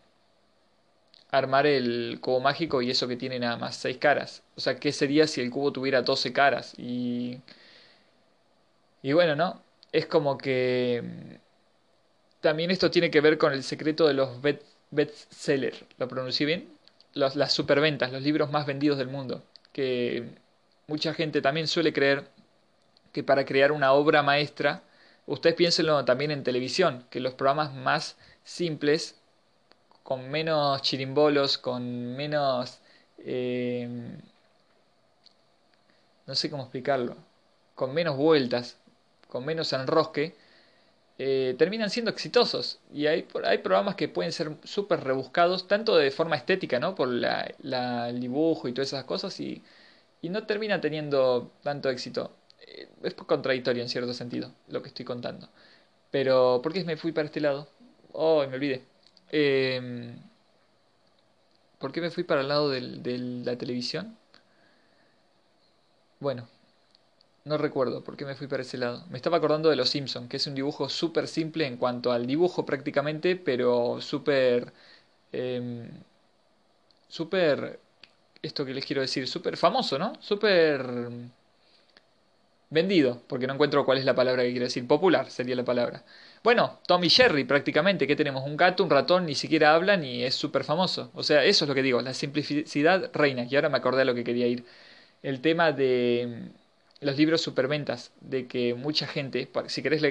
armar 1.31 1.67
el 1.67 2.19
cubo 2.21 2.41
mágico 2.41 2.81
y 2.83 2.91
eso 2.91 3.09
que 3.09 3.17
tiene 3.17 3.39
nada 3.39 3.57
más 3.57 3.77
seis 3.77 3.99
caras. 3.99 4.43
O 4.57 4.61
sea, 4.61 4.77
¿qué 4.79 4.93
sería 4.93 5.27
si 5.27 5.41
el 5.41 5.51
cubo 5.51 5.73
tuviera 5.73 6.03
12 6.03 6.33
caras? 6.33 6.75
Y, 6.79 7.41
y 9.03 9.13
bueno, 9.13 9.37
¿no? 9.37 9.63
Es 9.93 10.07
como 10.07 10.39
que 10.39 10.97
em, 10.97 11.39
también 12.41 12.71
esto 12.71 12.91
tiene 12.91 13.11
que 13.11 13.21
ver 13.21 13.39
con 13.39 13.53
el 13.53 13.63
secreto 13.63 14.07
de 14.07 14.15
los 14.15 14.41
bestsellers, 14.91 15.85
¿lo 15.99 16.09
pronuncié 16.09 16.47
bien? 16.47 16.75
las 17.15 17.53
superventas, 17.53 18.13
los 18.13 18.23
libros 18.23 18.51
más 18.51 18.67
vendidos 18.67 18.99
del 18.99 19.09
mundo. 19.09 19.45
Que 19.73 20.25
mucha 20.89 21.15
gente 21.15 21.41
también 21.43 21.69
suele 21.69 21.93
creer 21.93 22.29
que 23.13 23.23
para 23.23 23.45
crear 23.45 23.73
una 23.73 23.93
obra 23.93 24.23
maestra, 24.23 24.83
ustedes 25.27 25.57
piénsenlo 25.57 26.05
también 26.05 26.31
en 26.31 26.45
televisión, 26.45 27.05
que 27.11 27.21
los 27.21 27.35
programas 27.35 27.75
más 27.75 28.17
simples, 28.45 29.21
con 30.03 30.31
menos 30.31 30.83
chirimbolos, 30.83 31.59
con 31.59 32.15
menos... 32.17 32.81
Eh, 33.19 33.89
no 36.27 36.35
sé 36.35 36.51
cómo 36.51 36.65
explicarlo, 36.65 37.17
con 37.75 37.93
menos 37.93 38.17
vueltas, 38.17 38.79
con 39.29 39.45
menos 39.45 39.73
enrosque, 39.73 40.35
eh, 41.19 41.55
terminan 41.59 41.91
siendo 41.91 42.11
exitosos. 42.11 42.81
Y 42.93 43.07
hay, 43.07 43.27
hay 43.45 43.59
programas 43.59 43.95
que 43.95 44.09
pueden 44.09 44.33
ser 44.33 44.57
súper 44.65 45.05
rebuscados, 45.05 45.69
tanto 45.69 45.97
de 45.97 46.11
forma 46.11 46.37
estética, 46.37 46.79
¿no? 46.81 46.95
Por 46.95 47.09
la, 47.09 47.43
el 48.09 48.21
dibujo 48.21 48.69
y 48.69 48.73
todas 48.73 48.89
esas 48.89 49.05
cosas, 49.05 49.39
y, 49.41 49.63
y 50.23 50.29
no 50.31 50.47
terminan 50.47 50.81
teniendo 50.81 51.51
tanto 51.63 51.91
éxito. 51.91 52.33
Es 53.03 53.15
contradictorio 53.15 53.83
en 53.83 53.89
cierto 53.89 54.13
sentido 54.15 54.53
lo 54.69 54.83
que 54.83 54.89
estoy 54.89 55.05
contando. 55.05 55.49
Pero, 56.11 56.61
¿por 56.63 56.73
qué 56.73 56.85
me 56.85 56.97
fui 56.97 57.13
para 57.13 57.27
este 57.27 57.41
lado? 57.41 57.69
Oh, 58.13 58.47
me 58.47 58.57
olvidé. 58.57 58.85
Eh, 59.33 60.15
¿Por 61.79 61.93
qué 61.93 62.01
me 62.01 62.11
fui 62.11 62.25
para 62.25 62.41
el 62.41 62.49
lado 62.49 62.71
de 62.71 62.81
la 63.45 63.57
televisión? 63.59 64.17
Bueno, 66.21 66.49
no 67.45 67.59
recuerdo 67.59 68.03
por 68.05 68.17
qué 68.17 68.25
me 68.25 68.35
fui 68.37 68.47
para 68.47 68.63
ese 68.63 68.79
lado. 68.79 69.05
Me 69.11 69.19
estaba 69.19 69.37
acordando 69.37 69.71
de 69.71 69.77
Los 69.77 69.91
Simpson, 69.91 70.29
que 70.29 70.39
es 70.39 70.47
un 70.47 70.55
dibujo 70.55 70.89
súper 70.89 71.29
simple 71.29 71.67
en 71.67 71.77
cuanto 71.77 72.13
al 72.13 72.27
dibujo 72.27 72.65
prácticamente, 72.67 73.37
pero 73.37 74.01
súper... 74.01 74.73
Eh, 75.33 75.91
súper... 77.09 77.81
Esto 78.43 78.65
que 78.65 78.75
les 78.75 78.85
quiero 78.85 79.03
decir, 79.03 79.27
súper 79.29 79.57
famoso, 79.57 79.99
¿no? 79.99 80.13
Súper... 80.21 80.85
Vendido, 82.75 83.23
porque 83.29 83.47
no 83.47 83.55
encuentro 83.55 83.85
cuál 83.85 83.99
es 83.99 84.05
la 84.05 84.17
palabra 84.17 84.43
que 84.43 84.51
quiero 84.51 84.67
decir. 84.67 84.87
Popular 84.87 85.31
sería 85.31 85.55
la 85.55 85.65
palabra. 85.65 86.05
Bueno, 86.43 86.81
Tommy 86.89 87.09
Jerry 87.09 87.45
prácticamente, 87.45 88.07
que 88.09 88.17
tenemos 88.17 88.45
un 88.45 88.57
gato, 88.57 88.83
un 88.83 88.91
ratón, 88.91 89.27
ni 89.27 89.37
siquiera 89.37 89.75
hablan 89.75 90.05
y 90.05 90.25
es 90.25 90.35
súper 90.35 90.65
famoso. 90.65 91.11
O 91.15 91.23
sea, 91.23 91.45
eso 91.45 91.65
es 91.65 91.69
lo 91.69 91.75
que 91.75 91.83
digo, 91.83 92.03
la 92.03 92.15
simplicidad 92.15 93.11
reina. 93.15 93.47
Y 93.49 93.55
ahora 93.55 93.69
me 93.69 93.79
acordé 93.79 94.01
de 94.01 94.05
lo 94.07 94.15
que 94.17 94.25
quería 94.25 94.49
ir. 94.49 94.65
El 95.23 95.41
tema 95.41 95.71
de 95.73 96.51
los 97.01 97.17
libros 97.17 97.43
superventas, 97.43 98.13
de 98.21 98.47
que 98.49 98.75
mucha 98.75 99.07
gente, 99.07 99.49
si 99.69 99.83
querés 99.83 100.03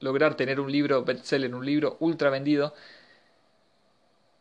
lograr 0.00 0.34
tener 0.36 0.60
un 0.60 0.72
libro 0.72 1.04
bestseller, 1.04 1.54
un 1.54 1.64
libro 1.64 1.96
ultra 2.00 2.30
vendido, 2.30 2.74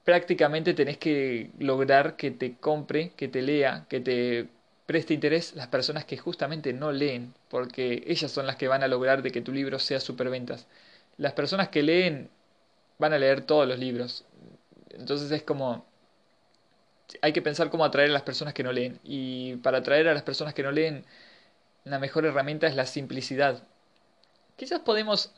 prácticamente 0.04 0.74
tenés 0.74 0.98
que 0.98 1.52
lograr 1.60 2.16
que 2.16 2.32
te 2.32 2.56
compre, 2.58 3.12
que 3.16 3.28
te 3.28 3.42
lea, 3.42 3.86
que 3.90 4.00
te 4.00 4.48
preste 4.88 5.14
interés 5.14 5.56
las 5.56 5.68
personas 5.68 6.06
que 6.06 6.18
justamente 6.18 6.74
no 6.74 6.92
leen, 6.92 7.36
porque 7.50 8.04
ellas 8.08 8.32
son 8.32 8.48
las 8.48 8.56
que 8.56 8.68
van 8.68 8.82
a 8.82 8.88
lograr 8.88 9.22
de 9.22 9.32
que 9.32 9.42
tu 9.42 9.52
libro 9.52 9.78
sea 9.78 10.00
superventas. 10.00 10.66
Las 11.18 11.34
personas 11.34 11.70
que 11.70 11.84
leen 11.84 12.32
van 12.98 13.14
a 13.14 13.20
leer 13.20 13.42
todos 13.42 13.68
los 13.68 13.78
libros. 13.78 14.26
Entonces 14.90 15.30
es 15.32 15.44
como 15.44 15.86
hay 17.22 17.34
que 17.34 17.42
pensar 17.42 17.70
cómo 17.70 17.86
atraer 17.86 18.10
a 18.10 18.14
las 18.14 18.24
personas 18.24 18.54
que 18.54 18.64
no 18.64 18.72
leen. 18.72 19.00
Y 19.04 19.58
para 19.58 19.80
atraer 19.80 20.08
a 20.08 20.14
las 20.14 20.24
personas 20.24 20.54
que 20.54 20.64
no 20.64 20.72
leen, 20.72 21.06
la 21.84 22.00
mejor 22.00 22.26
herramienta 22.26 22.68
es 22.68 22.76
la 22.76 22.86
simplicidad. 22.86 23.64
Quizás 24.56 24.80
podemos 24.82 25.32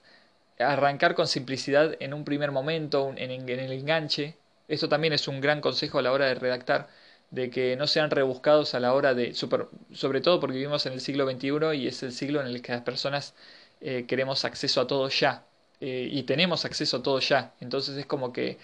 arrancar 0.57 1.15
con 1.15 1.27
simplicidad 1.27 1.95
en 1.99 2.13
un 2.13 2.25
primer 2.25 2.51
momento, 2.51 3.13
en, 3.15 3.31
el 3.31 3.71
enganche. 3.71 4.37
Esto 4.67 4.89
también 4.89 5.13
es 5.13 5.27
un 5.27 5.41
gran 5.41 5.61
consejo 5.61 5.99
a 5.99 6.01
la 6.01 6.11
hora 6.11 6.25
de 6.25 6.35
redactar, 6.35 6.89
de 7.31 7.49
que 7.49 7.75
no 7.75 7.87
sean 7.87 8.11
rebuscados 8.11 8.73
a 8.75 8.79
la 8.79 8.93
hora 8.93 9.13
de, 9.13 9.33
sobre 9.33 10.21
todo 10.21 10.39
porque 10.39 10.57
vivimos 10.57 10.85
en 10.85 10.93
el 10.93 11.01
siglo 11.01 11.29
XXI 11.29 11.75
y 11.75 11.87
es 11.87 12.03
el 12.03 12.11
siglo 12.11 12.41
en 12.41 12.47
el 12.47 12.61
que 12.61 12.71
las 12.71 12.81
personas 12.81 13.35
eh, 13.81 14.05
queremos 14.07 14.45
acceso 14.45 14.81
a 14.81 14.87
todo 14.87 15.09
ya. 15.09 15.45
Eh, 15.81 16.09
y 16.11 16.23
tenemos 16.23 16.65
acceso 16.65 16.97
a 16.97 17.03
todo 17.03 17.19
ya. 17.19 17.53
Entonces 17.61 17.97
es 17.97 18.05
como 18.05 18.33
que 18.33 18.57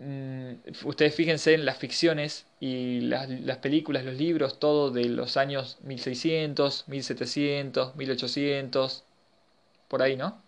Mm, 0.00 0.54
ustedes 0.84 1.14
fíjense 1.14 1.52
en 1.54 1.66
las 1.66 1.76
ficciones 1.76 2.46
y 2.58 3.00
las, 3.02 3.28
las, 3.28 3.58
películas, 3.58 4.02
los 4.04 4.14
libros, 4.14 4.58
todo 4.58 4.90
de 4.90 5.04
los 5.04 5.36
años 5.36 5.78
1600, 5.82 6.88
1700, 6.88 7.96
1800, 7.96 9.04
por 9.88 10.02
ahí, 10.02 10.16
¿no? 10.16 10.42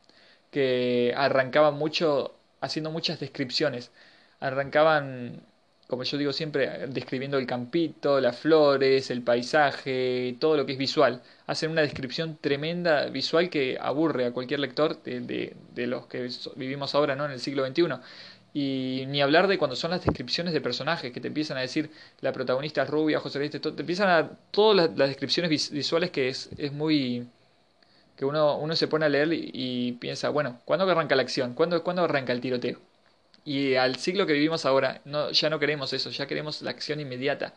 Que 0.51 1.15
arrancaban 1.17 1.75
mucho, 1.79 2.35
haciendo 2.61 2.91
muchas 2.91 3.21
descripciones. 3.21 3.93
Arrancaban, 4.41 5.43
como 5.87 6.05
yo 6.05 6.17
digo 6.19 6.33
siempre, 6.33 6.87
describiendo 6.89 7.39
el 7.39 7.47
campito, 7.47 8.21
las 8.21 8.39
flores, 8.39 9.11
el 9.11 9.23
paisaje, 9.23 10.37
todo 10.41 10.57
lo 10.57 10.65
que 10.65 10.73
es 10.73 10.79
visual. 10.79 11.23
Hacen 11.47 11.71
una 11.71 11.83
descripción 11.83 12.39
tremenda 12.41 13.07
visual 13.07 13.51
que 13.51 13.77
aburre 13.81 14.27
a 14.27 14.33
cualquier 14.33 14.61
lector 14.61 15.03
de, 15.03 15.21
de, 15.21 15.55
de 15.75 15.87
los 15.87 16.07
que 16.07 16.29
vivimos 16.57 16.95
ahora, 16.95 17.15
¿no? 17.15 17.27
En 17.27 17.33
el 17.33 17.41
siglo 17.41 17.67
XXI 17.67 18.01
y 18.55 19.05
ni 19.09 19.23
hablar 19.23 19.49
de 19.49 19.59
cuando 19.59 19.77
son 19.77 19.91
las 19.93 20.05
descripciones 20.05 20.53
de 20.53 20.61
personajes, 20.61 21.13
que 21.13 21.21
te 21.21 21.29
empiezan 21.29 21.57
a 21.57 21.61
decir 21.61 21.91
la 22.21 22.33
protagonista 22.33 22.83
es 22.83 22.91
rubia, 22.91 23.19
José 23.21 23.39
Luis, 23.39 23.51
te, 23.51 23.69
empiezan 23.69 24.11
a 24.11 24.31
todas 24.51 24.91
las, 24.97 25.09
descripciones 25.09 25.71
visuales 25.71 26.11
que 26.11 26.29
es, 26.29 26.51
es 26.59 26.73
muy... 26.73 27.27
que 28.17 28.25
uno, 28.25 28.59
uno 28.59 28.77
se 28.77 28.89
pone 28.89 29.07
a 29.07 29.09
leer 29.09 29.29
y, 29.33 29.93
piensa, 30.01 30.29
bueno, 30.31 30.61
¿cuándo 30.65 30.91
arranca 30.91 31.17
la 31.17 31.23
acción? 31.23 31.55
¿Cuándo, 31.55 31.83
¿Cuándo 31.83 32.05
arranca 32.05 32.33
el 32.33 32.41
tiroteo? 32.41 32.81
Y 33.45 33.75
al 33.75 33.97
siglo 33.97 34.27
que 34.27 34.33
vivimos 34.35 34.65
ahora, 34.67 35.01
no, 35.05 35.31
ya 35.33 35.51
no 35.51 35.59
queremos 35.59 35.93
eso, 35.93 36.11
ya 36.11 36.27
queremos 36.27 36.63
la 36.63 36.71
acción 36.71 37.01
inmediata. 37.01 37.55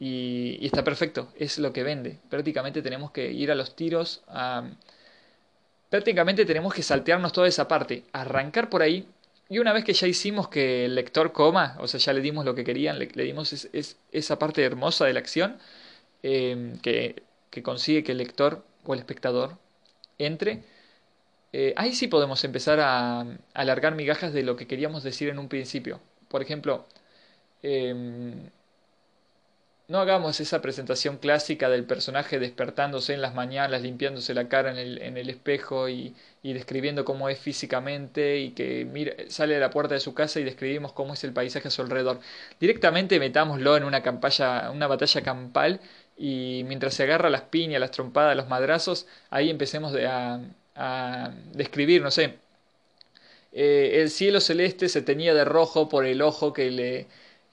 Y, 0.00 0.58
está 0.66 0.82
perfecto, 0.84 1.32
es 1.38 1.58
lo 1.58 1.72
que 1.72 1.82
vende. 1.84 2.18
Prácticamente 2.30 2.82
tenemos 2.82 3.10
que 3.12 3.30
ir 3.32 3.50
a 3.50 3.54
los 3.54 3.76
tiros, 3.76 4.22
a... 4.28 4.64
prácticamente 5.90 6.44
tenemos 6.44 6.74
que 6.74 6.82
saltearnos 6.82 7.32
toda 7.32 7.48
esa 7.48 7.68
parte, 7.68 8.04
arrancar 8.12 8.68
por 8.70 8.82
ahí 8.82 9.06
y 9.48 9.58
una 9.58 9.72
vez 9.72 9.84
que 9.84 9.92
ya 9.92 10.06
hicimos 10.06 10.48
que 10.48 10.86
el 10.86 10.94
lector 10.94 11.32
coma, 11.32 11.76
o 11.78 11.86
sea, 11.86 12.00
ya 12.00 12.12
le 12.12 12.20
dimos 12.20 12.44
lo 12.44 12.54
que 12.54 12.64
querían, 12.64 12.98
le, 12.98 13.06
dimos 13.06 13.52
es, 13.52 13.98
esa 14.10 14.38
parte 14.38 14.64
hermosa 14.64 15.04
de 15.04 15.12
la 15.12 15.20
acción 15.20 15.58
em, 16.22 16.78
que, 16.80 17.22
que, 17.50 17.62
consigue 17.62 18.02
que 18.04 18.12
el 18.12 18.18
lector 18.18 18.64
o 18.84 18.94
el 18.94 19.00
espectador 19.00 19.58
entre, 20.18 20.64
eh, 21.56 21.72
ahí 21.76 21.94
sí 21.94 22.08
podemos 22.08 22.42
empezar 22.44 22.80
a, 22.80 23.24
alargar 23.54 23.94
migajas 23.94 24.32
de 24.32 24.42
lo 24.42 24.56
que 24.56 24.66
queríamos 24.66 25.04
decir 25.04 25.28
en 25.28 25.38
un 25.38 25.48
principio. 25.48 26.00
Por 26.28 26.42
ejemplo, 26.42 26.84
em, 27.62 28.50
no 29.86 30.00
hagamos 30.00 30.40
esa 30.40 30.60
presentación 30.60 31.18
clásica 31.18 31.68
del 31.68 31.84
personaje 31.84 32.40
despertándose 32.40 33.14
en 33.14 33.20
las 33.22 33.34
mañanas, 33.34 33.82
limpiándose 33.82 34.34
la 34.34 34.48
cara 34.48 34.72
en 34.72 34.78
el, 34.78 35.00
en 35.02 35.16
el 35.16 35.30
espejo 35.30 35.88
y, 35.88 36.16
y, 36.42 36.54
describiendo 36.54 37.04
cómo 37.04 37.28
es 37.28 37.38
físicamente 37.38 38.38
y 38.38 38.50
que 38.50 38.84
mira, 38.84 39.12
sale 39.28 39.54
de 39.54 39.60
la 39.60 39.70
puerta 39.70 39.94
de 39.94 40.00
su 40.00 40.12
casa 40.12 40.40
y 40.40 40.44
describimos 40.44 40.92
cómo 40.92 41.14
es 41.14 41.22
el 41.22 41.32
paisaje 41.32 41.68
a 41.68 41.70
su 41.70 41.82
alrededor. 41.82 42.18
Directamente 42.58 43.20
metámoslo 43.20 43.76
en 43.76 43.84
una, 43.84 44.02
campaña, 44.02 44.70
una 44.72 44.88
batalla 44.88 45.22
campal 45.22 45.80
y 46.16 46.64
mientras 46.66 46.94
se 46.94 47.04
agarra 47.04 47.30
las 47.30 47.42
piñas, 47.42 47.80
las 47.80 47.92
trompadas, 47.92 48.36
los 48.36 48.48
madrazos, 48.48 49.06
ahí 49.30 49.50
empecemos 49.50 49.94
a, 49.94 50.40
a 50.76 51.32
describir, 51.52 52.02
no 52.02 52.10
sé, 52.10 52.34
eh, 53.52 54.00
el 54.02 54.10
cielo 54.10 54.40
celeste 54.40 54.88
se 54.88 55.02
teñía 55.02 55.34
de 55.34 55.44
rojo 55.44 55.88
por 55.88 56.06
el 56.06 56.22
ojo 56.22 56.52
que 56.52 56.70
le 56.70 57.06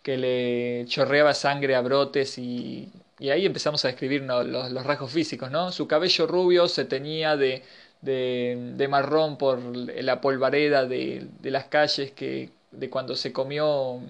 que 0.04 0.18
le 0.18 0.86
chorreaba 0.88 1.34
sangre 1.34 1.76
a 1.76 1.82
brotes 1.82 2.38
y, 2.38 2.90
y 3.20 3.30
ahí 3.30 3.46
empezamos 3.46 3.86
a 3.86 3.90
describir 3.90 4.24
los, 4.24 4.48
los, 4.48 4.84
rasgos 4.86 5.12
físicos, 5.12 5.52
¿no? 5.52 5.72
Su 5.72 5.88
cabello 5.88 6.26
rubio 6.28 6.68
se 6.68 6.86
tenía 6.86 7.38
de, 7.38 7.64
de, 8.02 8.88
marrón 8.90 9.38
por 9.38 9.60
la 9.62 10.22
polvareda 10.22 10.86
de, 10.86 11.28
de, 11.40 11.52
las 11.52 11.66
calles 11.66 12.12
que 12.12 12.50
de 12.72 12.90
cuando 12.90 13.16
se 13.16 13.32
comió 13.32 14.02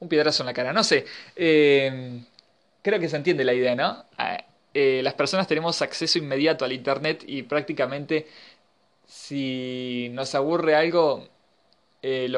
un 0.00 0.08
piedrazo 0.08 0.42
en 0.44 0.46
la 0.46 0.54
cara, 0.54 0.72
no 0.72 0.84
sé. 0.84 1.06
Eh, 1.36 2.22
creo 2.82 3.00
que 3.00 3.08
se 3.08 3.16
entiende 3.16 3.44
la 3.44 3.54
idea, 3.54 3.74
¿no? 3.74 4.04
Eh, 4.74 5.00
las 5.02 5.14
personas 5.14 5.46
tenemos 5.48 5.82
acceso 5.82 6.18
inmediato 6.18 6.64
al 6.64 6.72
Internet 6.72 7.24
y 7.26 7.42
prácticamente 7.42 8.26
si 9.06 10.08
nos 10.12 10.34
aburre 10.34 10.76
algo 10.76 11.28
eh, 12.02 12.32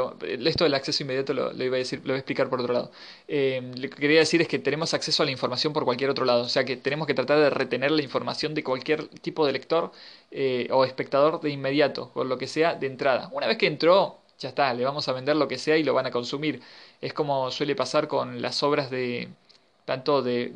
esto 0.47 0.65
del 0.65 0.75
acceso 0.75 1.03
inmediato 1.05 1.35
lo, 1.35 1.53
iba 1.63 1.77
a 1.77 1.79
decir, 1.79 2.01
lo 2.01 2.09
voy 2.09 2.15
a 2.15 2.19
explicar 2.19 2.49
por 2.51 2.61
otro 2.61 2.73
lado. 2.75 2.91
Eh, 3.29 3.61
lo 3.77 3.89
que 3.91 3.97
quería 3.97 4.19
decir 4.21 4.43
es 4.43 4.49
que 4.49 4.59
tenemos 4.59 4.95
acceso 4.95 5.23
a 5.23 5.27
la 5.27 5.33
información 5.33 5.73
por 5.73 5.85
cualquier 5.85 6.11
otro 6.11 6.25
lado, 6.25 6.43
o 6.43 6.49
sea 6.49 6.65
que 6.65 6.77
tenemos 6.77 7.07
que 7.07 7.15
tratar 7.15 7.39
de 7.39 7.51
retener 7.51 7.91
la 7.93 8.03
información 8.03 8.55
de 8.55 8.65
cualquier 8.65 9.07
tipo 9.09 9.47
de 9.47 9.53
lector 9.53 9.93
o 10.71 10.85
espectador 10.85 11.41
de 11.41 11.51
inmediato, 11.51 12.11
por 12.13 12.27
lo 12.27 12.39
que 12.39 12.47
sea, 12.49 12.75
de 12.75 12.87
entrada. 12.87 13.29
Una 13.33 13.47
vez 13.47 13.59
que 13.59 13.67
entró, 13.67 14.19
ya 14.39 14.49
está, 14.49 14.75
le 14.75 14.85
vamos 14.85 15.09
a 15.09 15.13
vender 15.13 15.37
lo 15.37 15.49
que 15.49 15.59
sea 15.59 15.77
y 15.77 15.85
lo 15.85 15.95
van 15.95 16.07
a 16.07 16.11
consumir. 16.11 16.61
Es 17.01 17.13
como 17.15 17.51
suele 17.51 17.77
pasar 17.77 18.09
con 18.09 18.43
las 18.43 18.63
obras 18.63 18.91
de 18.91 19.29
tanto 19.85 20.23
de, 20.23 20.53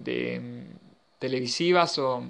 televisivas 1.18 1.98
o 1.98 2.24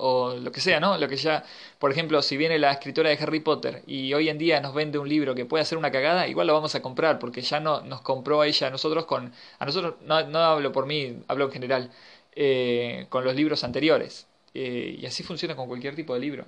o 0.00 0.34
lo 0.34 0.52
que 0.52 0.60
sea, 0.60 0.80
¿no? 0.80 0.98
Lo 0.98 1.08
que 1.08 1.16
ya, 1.16 1.44
por 1.78 1.90
ejemplo, 1.90 2.22
si 2.22 2.36
viene 2.36 2.58
la 2.58 2.72
escritora 2.72 3.10
de 3.10 3.18
Harry 3.20 3.40
Potter 3.40 3.82
y 3.86 4.12
hoy 4.14 4.28
en 4.28 4.38
día 4.38 4.60
nos 4.60 4.74
vende 4.74 4.98
un 4.98 5.08
libro 5.08 5.34
que 5.34 5.44
puede 5.44 5.62
hacer 5.62 5.78
una 5.78 5.90
cagada, 5.90 6.28
igual 6.28 6.46
lo 6.46 6.54
vamos 6.54 6.74
a 6.74 6.82
comprar 6.82 7.18
porque 7.18 7.42
ya 7.42 7.60
no 7.60 7.82
nos 7.82 8.00
compró 8.02 8.40
a 8.40 8.46
ella 8.46 8.68
a 8.68 8.70
nosotros 8.70 9.06
con, 9.06 9.32
a 9.58 9.64
nosotros 9.66 9.96
no, 10.02 10.14
hablo 10.38 10.72
por 10.72 10.86
mí, 10.86 11.22
hablo 11.28 11.46
en 11.46 11.52
general, 11.52 11.90
eh, 12.34 13.06
con 13.08 13.24
los 13.24 13.34
libros 13.34 13.64
anteriores. 13.64 14.26
Eh, 14.54 14.96
y 15.00 15.06
así 15.06 15.22
funciona 15.22 15.54
con 15.56 15.68
cualquier 15.68 15.94
tipo 15.94 16.14
de 16.14 16.20
libro. 16.20 16.44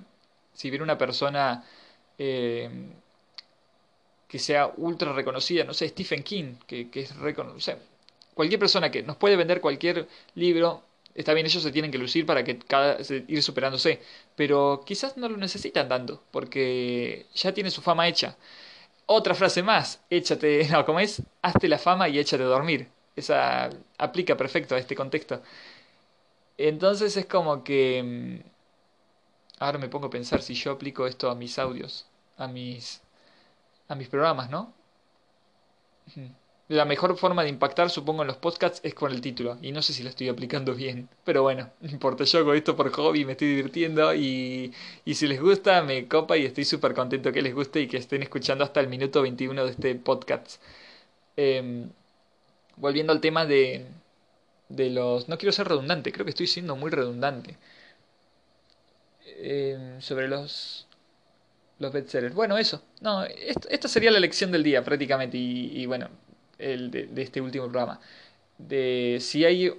Si 0.53 0.69
viene 0.69 0.83
una 0.83 0.97
persona 0.97 1.63
eh, 2.17 2.69
que 4.27 4.39
sea 4.39 4.71
ultra 4.77 5.13
reconocida, 5.13 5.63
no 5.63 5.73
sé, 5.73 5.89
Stephen 5.89 6.23
King, 6.23 6.55
que, 6.67 6.89
es 6.93 7.15
reconocido, 7.17 7.77
cualquier 8.33 8.59
persona 8.59 8.91
que 8.91 9.03
nos 9.03 9.17
puede 9.17 9.35
vender 9.35 9.61
cualquier 9.61 10.07
libro 10.35 10.83
Está 11.15 11.33
bien, 11.33 11.45
ellos 11.45 11.61
se 11.63 11.71
tienen 11.71 11.91
que 11.91 11.97
lucir 11.99 12.25
para 12.25 12.43
que 12.43 12.57
cada 12.57 12.97
ir 13.27 13.43
superándose, 13.43 14.01
pero 14.35 14.83
quizás 14.85 15.15
no 15.17 15.29
lo 15.29 15.37
necesitan 15.37 15.87
tanto, 15.87 16.23
porque 16.31 17.27
ya 17.35 17.53
tiene 17.53 17.69
su 17.71 17.81
fama 17.81 18.07
hecha. 18.07 18.35
Otra 19.07 19.35
frase 19.35 19.63
más, 19.63 20.01
échate, 20.09 20.67
no, 20.71 20.85
¿cómo 20.85 20.99
es? 21.01 21.23
Hazte 21.43 21.67
la 21.69 21.79
fama 21.79 22.09
y 22.09 22.19
échate 22.19 22.43
a 22.43 22.47
dormir. 22.47 22.89
Esa 23.15 23.69
aplica 23.97 24.37
perfecto 24.37 24.75
a 24.75 24.79
este 24.79 24.95
contexto. 24.95 25.41
Entonces 26.57 27.15
es 27.17 27.25
como 27.27 27.63
que... 27.63 28.01
Mm, 28.03 28.49
ahora 29.59 29.79
me 29.79 29.89
pongo 29.89 30.07
a 30.07 30.09
pensar 30.11 30.41
si 30.43 30.53
yo 30.53 30.71
aplico 30.71 31.07
esto 31.07 31.29
a 31.29 31.35
mis 31.35 31.57
audios, 31.57 32.05
a 32.37 32.47
mis, 32.47 33.01
a 33.89 33.95
mis 33.95 34.09
programas, 34.09 34.49
¿no? 34.49 34.73
La 36.73 36.85
mejor 36.85 37.15
forma 37.17 37.43
de 37.43 37.49
impactar, 37.49 37.91
supongo, 37.91 38.23
en 38.23 38.27
los 38.29 38.37
podcasts 38.37 38.79
es 38.83 38.95
con 38.95 39.11
el 39.11 39.21
título. 39.21 39.59
Y 39.61 39.71
no 39.71 39.83
sé 39.83 39.93
si 39.93 40.01
lo 40.01 40.09
estoy 40.09 40.29
aplicando 40.29 40.73
bien. 40.73 41.07
Pero 41.23 41.43
bueno, 41.43 41.69
no 41.81 41.89
importa. 41.91 42.23
Yo 42.23 42.39
hago 42.39 42.53
esto 42.55 42.75
por 42.75 42.91
hobby, 42.91 43.25
me 43.25 43.33
estoy 43.33 43.49
divirtiendo. 43.49 44.13
Y, 44.15 44.73
y 45.05 45.13
si 45.13 45.27
les 45.27 45.39
gusta, 45.39 45.83
me 45.83 46.07
copa 46.07 46.35
y 46.35 46.45
estoy 46.45 46.65
súper 46.65 46.95
contento 46.95 47.31
que 47.31 47.43
les 47.43 47.53
guste 47.53 47.79
y 47.81 47.87
que 47.87 47.97
estén 47.97 48.23
escuchando 48.23 48.63
hasta 48.63 48.79
el 48.79 48.87
minuto 48.87 49.21
21 49.21 49.65
de 49.65 49.71
este 49.71 49.95
podcast. 49.95 50.59
Em, 51.37 51.91
volviendo 52.77 53.13
al 53.13 53.21
tema 53.21 53.45
de, 53.45 53.85
de 54.69 54.89
los... 54.89 55.29
No 55.29 55.37
quiero 55.37 55.51
ser 55.51 55.67
redundante, 55.67 56.11
creo 56.11 56.25
que 56.25 56.31
estoy 56.31 56.47
siendo 56.47 56.75
muy 56.75 56.91
redundante. 56.91 57.57
Em, 59.37 60.01
sobre 60.01 60.27
los... 60.27 60.87
Los 61.79 61.91
bestsellers. 61.93 62.33
Bueno, 62.35 62.57
eso. 62.57 62.81
No, 63.01 63.25
esta 63.25 63.87
sería 63.87 64.11
la 64.11 64.19
lección 64.19 64.51
del 64.51 64.63
día 64.63 64.83
prácticamente. 64.83 65.37
y 65.37 65.85
bueno, 65.85 66.09
el 66.57 66.91
de, 66.91 67.09
este 67.21 67.41
último 67.41 67.65
programa. 67.65 67.99
De 68.57 69.17
si 69.21 69.45
hay 69.45 69.71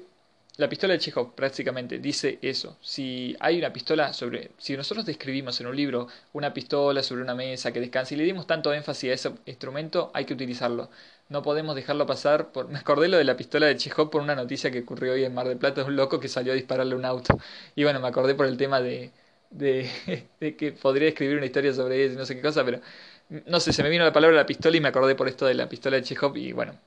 la 0.57 0.69
pistola 0.69 0.93
de 0.93 1.01
Chekhov 1.01 1.35
prácticamente 1.35 1.99
dice 1.99 2.39
eso. 2.41 2.79
Si 2.81 3.37
hay 3.41 3.59
una 3.59 3.73
pistola 3.73 4.13
sobre. 4.13 4.53
Si 4.59 4.77
nosotros 4.77 5.05
describimos 5.05 5.61
en 5.61 5.67
un 5.67 5.77
libro 5.77 6.07
una 6.33 6.55
pistola 6.55 7.03
sobre 7.03 7.23
una 7.23 7.35
mesa 7.35 7.73
que 7.73 7.81
descansa 7.81 8.15
y 8.15 8.19
le 8.19 8.25
dimos 8.25 8.47
tanto 8.47 8.73
énfasis 8.73 9.11
a 9.11 9.15
ese 9.15 9.31
instrumento, 9.47 10.13
hay 10.15 10.25
que 10.25 10.35
utilizarlo. 10.35 10.91
No 11.29 11.43
podemos 11.43 11.75
dejarlo 11.75 12.07
pasar. 12.07 12.53
Por... 12.53 12.69
Me 12.71 12.79
acordé 12.79 13.09
lo 13.09 13.19
de 13.19 13.25
la 13.25 13.37
pistola 13.37 13.67
de 13.67 13.77
Chekhov 13.77 14.11
por 14.11 14.23
una 14.23 14.37
noticia 14.37 14.71
que 14.71 14.81
ocurrió 14.81 15.15
hoy 15.15 15.25
en 15.25 15.35
Mar 15.35 15.49
del 15.49 15.59
Plata 15.59 15.83
de 15.83 15.89
un 15.89 15.97
loco 15.97 16.21
que 16.21 16.29
salió 16.29 16.53
a 16.53 16.57
dispararle 16.57 16.95
un 16.95 17.05
auto. 17.05 17.37
Y 17.75 17.83
bueno, 17.83 17.99
me 18.01 18.09
acordé 18.09 18.35
por 18.37 18.47
el 18.47 18.57
tema 18.57 18.81
de. 18.81 19.11
de, 19.51 19.91
de 20.41 20.57
que 20.57 20.71
podría 20.73 21.09
escribir 21.09 21.37
una 21.37 21.47
historia 21.47 21.73
sobre 21.75 22.05
eso 22.05 22.15
y 22.15 22.17
no 22.17 22.27
sé 22.27 22.37
qué 22.37 22.43
cosa, 22.43 22.65
pero 22.65 22.81
no 23.29 23.61
sé, 23.61 23.73
se 23.73 23.83
me 23.83 23.91
vino 23.91 24.05
la 24.05 24.13
palabra 24.13 24.37
la 24.37 24.47
pistola 24.47 24.77
y 24.77 24.81
me 24.81 24.89
acordé 24.89 25.15
por 25.15 25.29
esto 25.29 25.47
de 25.47 25.55
la 25.55 25.69
pistola 25.69 25.97
de 25.97 26.03
Chekhov 26.03 26.37
y 26.37 26.53
bueno. 26.53 26.79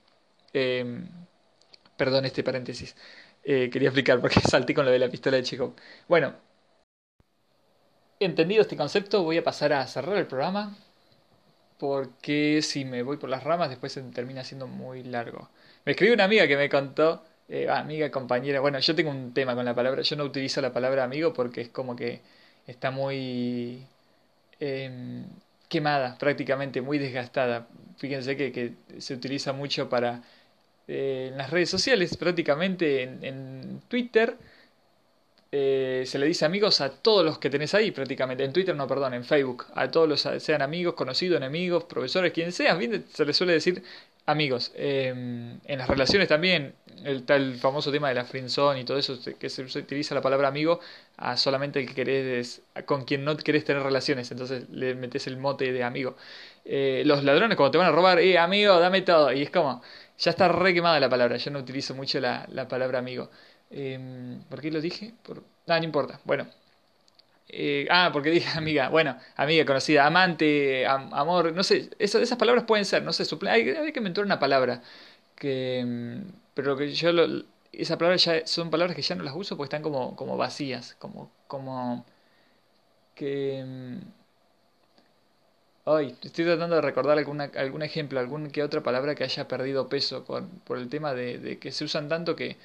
Eh, 0.53 0.85
perdón 1.97 2.25
este 2.25 2.43
paréntesis. 2.43 2.95
Eh, 3.43 3.69
quería 3.71 3.89
explicar 3.89 4.21
porque 4.21 4.39
salté 4.53 4.73
con 4.73 4.85
lo 4.85 4.91
de 4.91 4.99
la 4.99 5.09
pistola 5.09 5.37
de 5.37 5.43
Chekhov. 5.43 5.73
Bueno, 6.07 6.35
entendido 8.19 8.61
este 8.61 8.77
concepto, 8.77 9.23
voy 9.23 9.37
a 9.37 9.43
pasar 9.43 9.73
a 9.73 9.85
cerrar 9.87 10.17
el 10.17 10.27
programa. 10.27 10.75
Porque 11.77 12.61
si 12.63 12.85
me 12.85 13.03
voy 13.03 13.17
por 13.17 13.29
las 13.29 13.43
ramas, 13.43 13.69
después 13.69 13.91
se 13.93 14.01
termina 14.03 14.43
siendo 14.43 14.67
muy 14.67 15.03
largo. 15.03 15.49
Me 15.85 15.91
escribió 15.91 16.15
una 16.15 16.23
amiga 16.25 16.47
que 16.47 16.57
me 16.57 16.69
contó, 16.69 17.23
eh, 17.49 17.69
amiga, 17.69 18.09
compañera. 18.11 18.59
Bueno, 18.61 18.79
yo 18.79 18.95
tengo 18.95 19.11
un 19.11 19.33
tema 19.33 19.55
con 19.55 19.63
la 19.65 19.75
palabra. 19.75 20.01
Yo 20.01 20.15
no 20.15 20.23
utilizo 20.23 20.59
la 20.61 20.73
palabra 20.73 21.03
amigo 21.03 21.33
porque 21.33 21.61
es 21.61 21.69
como 21.69 21.95
que 21.95 22.21
está 22.65 22.89
muy. 22.91 23.85
Em, 24.59 25.25
quemada, 25.69 26.17
prácticamente 26.17 26.81
muy 26.81 26.97
desgastada. 26.97 27.67
Fíjense 27.97 28.37
que, 28.37 28.51
que 28.51 28.73
se 28.99 29.13
utiliza 29.13 29.53
mucho 29.53 29.89
para 29.89 30.21
eh, 30.87 31.29
en 31.31 31.37
las 31.37 31.49
redes 31.49 31.69
sociales, 31.69 32.15
prácticamente 32.17 33.03
en, 33.03 33.23
en 33.23 33.81
Twitter. 33.87 34.37
Eh, 35.51 36.03
se 36.05 36.19
le 36.19 36.25
dice 36.25 36.45
amigos 36.45 36.81
a 36.81 36.89
todos 36.89 37.25
los 37.25 37.39
que 37.39 37.49
tenés 37.49 37.73
ahí 37.73 37.91
prácticamente, 37.91 38.43
en 38.43 38.51
Twitter 38.51 38.75
no, 38.75 38.85
perdón, 38.85 39.13
en 39.13 39.23
Facebook, 39.23 39.65
a 39.75 39.89
todos 39.89 40.07
los 40.07 40.43
sean 40.43 40.61
amigos, 40.61 40.93
conocidos, 40.93 41.37
enemigos, 41.37 41.85
profesores, 41.85 42.33
quien 42.33 42.51
sea, 42.51 42.77
se 43.13 43.25
le 43.25 43.33
suele 43.33 43.53
decir 43.53 43.81
amigos. 44.27 44.71
Em, 44.75 45.59
en 45.65 45.79
las 45.79 45.87
relaciones 45.87 46.27
también, 46.27 46.75
el 47.03 47.23
tal 47.25 47.55
famoso 47.55 47.91
tema 47.91 48.09
de 48.09 48.15
la 48.15 48.25
friendzone 48.25 48.81
y 48.81 48.85
todo 48.85 48.97
eso, 48.97 49.17
que 49.39 49.49
se 49.49 49.63
utiliza 49.63 50.13
la 50.15 50.21
palabra 50.21 50.47
amigo 50.49 50.79
a 51.17 51.37
solamente 51.37 51.79
el 51.79 51.87
que 51.87 51.95
querés, 51.95 52.61
con 52.85 53.05
quien 53.05 53.23
no 53.25 53.35
querés 53.37 53.65
tener 53.65 53.83
relaciones, 53.83 54.29
entonces 54.31 54.69
le 54.69 54.95
metes 54.95 55.27
el 55.27 55.37
mote 55.37 55.71
de 55.71 55.83
amigo. 55.83 56.15
Eh, 56.65 57.03
los 57.05 57.23
ladrones 57.23 57.57
cuando 57.57 57.71
te 57.71 57.77
van 57.79 57.87
a 57.87 57.91
robar, 57.91 58.19
eh, 58.19 58.37
amigo, 58.37 58.79
dame 58.79 59.01
todo, 59.01 59.31
y 59.31 59.41
es 59.43 59.49
como, 59.49 59.81
ya 60.17 60.31
está 60.31 60.47
re 60.49 60.73
quemada 60.73 60.99
la 60.99 61.09
palabra, 61.09 61.37
yo 61.37 61.51
no 61.51 61.59
utilizo 61.59 61.95
mucho 61.95 62.19
la, 62.19 62.45
la 62.51 62.67
palabra 62.67 62.99
amigo. 62.99 63.29
Eh, 63.71 64.37
¿Por 64.49 64.61
qué 64.61 64.71
lo 64.71 64.81
dije? 64.81 65.13
Por... 65.23 65.43
Ah, 65.67 65.79
no 65.79 65.85
importa, 65.85 66.19
bueno. 66.25 66.47
Eh, 67.49 67.87
ah, 67.89 68.09
porque 68.13 68.29
dije 68.29 68.49
amiga, 68.57 68.89
bueno, 68.89 69.17
amiga 69.35 69.65
conocida, 69.65 70.05
amante, 70.05 70.85
amor, 70.85 71.53
no 71.53 71.63
sé, 71.63 71.89
esas 71.99 72.37
palabras 72.37 72.65
pueden 72.65 72.85
ser, 72.85 73.03
no 73.03 73.13
sé, 73.13 73.23
hay, 73.49 73.69
hay, 73.69 73.91
que 73.93 73.99
inventar 73.99 74.25
una 74.25 74.39
palabra 74.39 74.81
que, 75.35 75.83
mm, 75.85 76.31
pero 76.53 76.77
que 76.77 76.93
yo, 76.93 77.11
lo, 77.13 77.45
esas 77.71 77.97
palabras 77.97 78.23
ya 78.25 78.45
son 78.47 78.69
palabras 78.71 78.95
que 78.95 79.01
ya 79.01 79.15
no 79.15 79.23
las 79.23 79.35
uso 79.35 79.55
porque 79.57 79.67
están 79.67 79.83
como, 79.83 80.15
como 80.15 80.37
vacías, 80.37 80.95
como, 80.99 81.31
como, 81.47 82.05
que, 83.15 83.63
mm, 83.65 83.97
ay, 85.85 86.15
estoy 86.21 86.45
tratando 86.45 86.75
de 86.75 86.81
recordar 86.81 87.17
alguna, 87.17 87.45
algún 87.55 87.81
ejemplo, 87.81 88.19
algún 88.19 88.49
que 88.51 88.63
otra 88.63 88.83
palabra 88.83 89.15
que 89.15 89.23
haya 89.23 89.47
perdido 89.47 89.89
peso 89.89 90.23
por, 90.25 90.47
por 90.65 90.77
el 90.77 90.89
tema 90.89 91.13
de, 91.13 91.37
de 91.39 91.59
que 91.59 91.71
se 91.71 91.85
usan 91.85 92.09
tanto 92.09 92.35
que, 92.35 92.57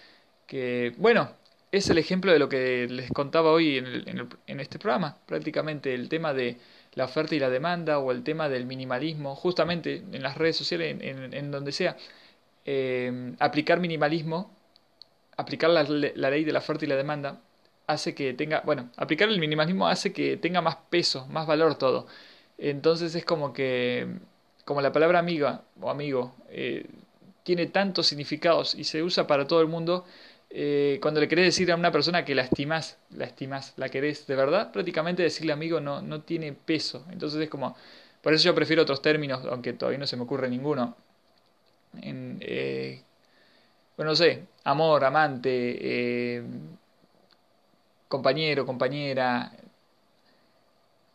que, 0.46 0.94
bueno, 0.98 1.30
es 1.72 1.88
el 1.88 1.96
ejemplo 1.96 2.30
de 2.32 2.38
lo 2.38 2.50
que 2.50 2.86
les 2.88 3.10
contaba 3.10 3.50
hoy 3.50 3.78
en, 3.78 4.60
este 4.60 4.78
programa, 4.78 5.16
prácticamente 5.26 5.94
el 5.94 6.10
tema 6.10 6.34
de 6.34 6.58
la 6.94 7.06
oferta 7.06 7.34
y 7.34 7.38
la 7.38 7.48
demanda 7.48 7.98
o 7.98 8.12
el 8.12 8.22
tema 8.22 8.50
del 8.50 8.66
minimalismo, 8.66 9.34
justamente 9.34 10.04
en 10.12 10.22
las 10.22 10.36
redes 10.36 10.56
sociales, 10.56 10.98
en, 11.00 11.50
donde 11.50 11.72
sea, 11.72 11.96
eh, 12.66 13.34
aplicar 13.38 13.80
minimalismo, 13.80 14.54
aplicar 15.38 15.70
la, 15.70 15.82
ley 15.84 16.44
de 16.44 16.52
la 16.52 16.58
oferta 16.58 16.84
y 16.84 16.88
la 16.88 16.96
demanda, 16.96 17.40
hace 17.86 18.14
que 18.14 18.34
tenga, 18.34 18.60
bueno, 18.66 18.90
aplicar 18.98 19.30
el 19.30 19.40
minimalismo 19.40 19.88
hace 19.88 20.12
que 20.12 20.36
tenga 20.36 20.60
más 20.60 20.76
peso, 20.90 21.26
más 21.28 21.46
valor 21.46 21.76
todo. 21.76 22.06
Entonces 22.58 23.14
es 23.14 23.24
como 23.24 23.54
que, 23.54 24.08
como 24.66 24.82
la 24.82 24.92
palabra 24.92 25.18
amiga 25.18 25.62
o 25.80 25.90
amigo 25.90 26.34
eh, 26.50 26.86
tiene 27.44 27.66
tantos 27.66 28.06
significados 28.08 28.74
y 28.74 28.84
se 28.84 29.02
usa 29.02 29.26
para 29.26 29.46
todo 29.46 29.62
el 29.62 29.68
mundo, 29.68 30.04
eh, 30.54 30.98
cuando 31.00 31.20
le 31.20 31.28
querés 31.28 31.46
decir 31.46 31.72
a 31.72 31.76
una 31.76 31.90
persona 31.90 32.24
que 32.24 32.34
la 32.34 32.42
estimás, 32.42 32.98
la 33.10 33.24
estimás, 33.24 33.72
la 33.76 33.88
querés 33.88 34.26
de 34.26 34.36
verdad, 34.36 34.70
prácticamente 34.70 35.22
decirle 35.22 35.52
amigo 35.52 35.80
no, 35.80 36.02
no 36.02 36.22
tiene 36.22 36.52
peso. 36.52 37.06
Entonces 37.10 37.40
es 37.40 37.48
como, 37.48 37.74
por 38.20 38.34
eso 38.34 38.44
yo 38.44 38.54
prefiero 38.54 38.82
otros 38.82 39.00
términos, 39.00 39.44
aunque 39.46 39.72
todavía 39.72 39.98
no 39.98 40.06
se 40.06 40.16
me 40.16 40.24
ocurre 40.24 40.50
ninguno. 40.50 40.96
En, 42.02 42.38
eh, 42.40 43.02
bueno, 43.96 44.12
no 44.12 44.16
sé, 44.16 44.46
amor, 44.64 45.04
amante, 45.04 45.50
eh, 46.38 46.42
compañero, 48.08 48.64
compañera, 48.66 49.52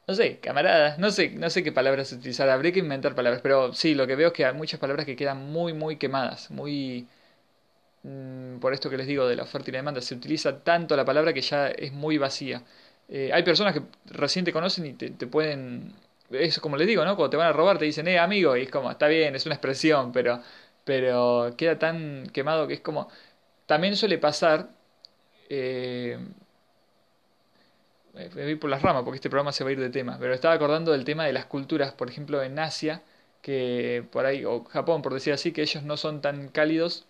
no 0.08 0.15
sé, 0.15 0.39
camarada, 0.39 0.95
no 0.97 1.12
sé, 1.12 1.30
no 1.32 1.50
sé 1.50 1.63
qué 1.63 1.71
palabras 1.71 2.12
utilizar, 2.13 2.50
habría 2.50 2.71
que 2.71 2.80
inventar 2.80 3.13
palabras, 3.13 3.41
pero 3.41 3.73
sí, 3.73 3.93
lo 3.93 4.08
que 4.08 4.15
veo 4.15 4.28
es 4.28 4.34
que 4.34 4.45
hay 4.45 4.54
muchas 4.54 4.80
palabras 4.80 5.06
que 5.06 5.15
quedan 5.17 5.52
muy, 5.52 5.73
muy 5.73 5.97
quemadas, 5.97 6.50
muy 6.50 7.08
Mm, 8.04 8.37
por 8.60 8.74
esto 8.74 8.89
que 8.89 8.98
les 8.98 9.08
digo 9.08 9.28
de 9.28 9.36
la 9.36 9.43
oferta 9.43 9.70
y 9.70 9.74
la 9.74 9.80
demanda, 9.80 10.02
se 10.02 10.15
utiliza 10.15 10.63
tanto 10.63 10.96
la 10.96 11.06
palabra 11.06 11.34
que 11.34 11.41
ya 11.41 11.67
es 11.70 11.93
muy 11.93 12.17
vacía. 12.17 12.63
Eh, 13.10 13.32
hay 13.34 13.43
personas 13.43 13.74
que 13.74 13.82
recién 14.06 14.46
te 14.46 14.54
conocen 14.54 14.86
y 14.86 14.93
te, 14.93 15.28
pueden 15.28 15.93
eso 16.30 16.62
como 16.62 16.78
les 16.78 16.88
digo, 16.88 17.06
¿no? 17.06 17.15
Cuando 17.15 17.30
te 17.30 17.38
van 17.38 17.48
a 17.48 17.54
robar 17.54 17.78
te 17.78 17.86
dicen, 17.86 18.08
eh, 18.08 18.20
amigo, 18.20 18.58
y 18.58 18.63
es 18.63 18.72
como, 18.72 18.91
está 18.91 19.08
bien, 19.08 19.36
es 19.36 19.46
una 19.46 19.56
expresión, 19.56 20.12
pero, 20.12 20.41
pero 20.84 21.54
queda 21.58 21.80
tan 21.80 22.28
quemado 22.34 22.67
que 22.67 22.76
es 22.76 22.82
como, 22.82 23.10
también 23.65 23.96
suele 23.96 24.17
pasar, 24.17 24.70
eh, 25.50 26.17
me 28.13 28.43
voy 28.43 28.56
por 28.56 28.70
las 28.70 28.82
ramas 28.82 29.04
porque 29.04 29.17
este 29.17 29.30
programa 29.30 29.52
se 29.52 29.63
va 29.63 29.70
a 29.70 29.74
ir 29.74 29.80
de 29.80 29.89
tema, 29.89 30.17
pero 30.20 30.34
estaba 30.34 30.54
acordando 30.56 30.91
del 30.91 31.06
tema 31.06 31.26
de 31.26 31.34
las 31.34 31.46
culturas, 31.46 31.93
por 31.93 32.10
ejemplo, 32.10 32.41
en 32.43 32.60
Asia, 32.60 33.04
que 33.41 34.06
por 34.12 34.26
ahí, 34.26 34.43
o 34.46 34.63
Japón, 34.65 35.02
por 35.02 35.13
decir 35.13 35.34
así, 35.34 35.52
que 35.52 35.62
ellos 35.62 35.84
no 35.84 35.98
son 35.98 36.22
tan 36.22 36.50
cálidos, 36.50 37.07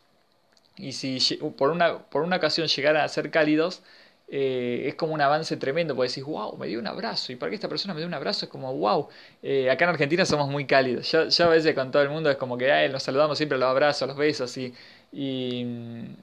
y 0.77 0.91
si 0.93 1.19
por 1.57 1.71
una, 1.71 1.99
por 2.09 2.23
una 2.23 2.37
ocasión 2.37 2.67
llegaran 2.67 3.03
a 3.03 3.07
ser 3.07 3.31
cálidos, 3.31 3.83
eh, 4.29 4.83
es 4.87 4.95
como 4.95 5.13
un 5.13 5.21
avance 5.21 5.55
tremendo, 5.57 5.95
porque 5.95 6.09
decís, 6.09 6.23
wow, 6.25 6.57
me 6.57 6.67
dio 6.67 6.79
un 6.79 6.87
abrazo, 6.87 7.31
y 7.31 7.35
para 7.37 7.49
que 7.49 7.55
esta 7.55 7.69
persona 7.69 7.93
me 7.93 8.01
dio 8.01 8.07
un 8.07 8.13
abrazo 8.13 8.45
es 8.45 8.51
como, 8.51 8.73
wow, 8.75 9.07
eh, 9.41 9.69
acá 9.71 9.85
en 9.85 9.91
Argentina 9.91 10.25
somos 10.25 10.49
muy 10.49 10.65
cálidos, 10.67 11.09
yo, 11.11 11.29
yo, 11.29 11.45
a 11.45 11.49
veces 11.49 11.73
con 11.73 11.91
todo 11.91 12.03
el 12.03 12.09
mundo 12.09 12.29
es 12.29 12.37
como 12.37 12.57
que 12.57 12.89
nos 12.89 13.03
saludamos 13.03 13.37
siempre 13.37 13.57
los 13.57 13.69
abrazos, 13.69 14.07
los 14.07 14.17
besos, 14.17 14.57
y, 14.57 14.73
y 15.13 15.63
mm, 15.65 16.15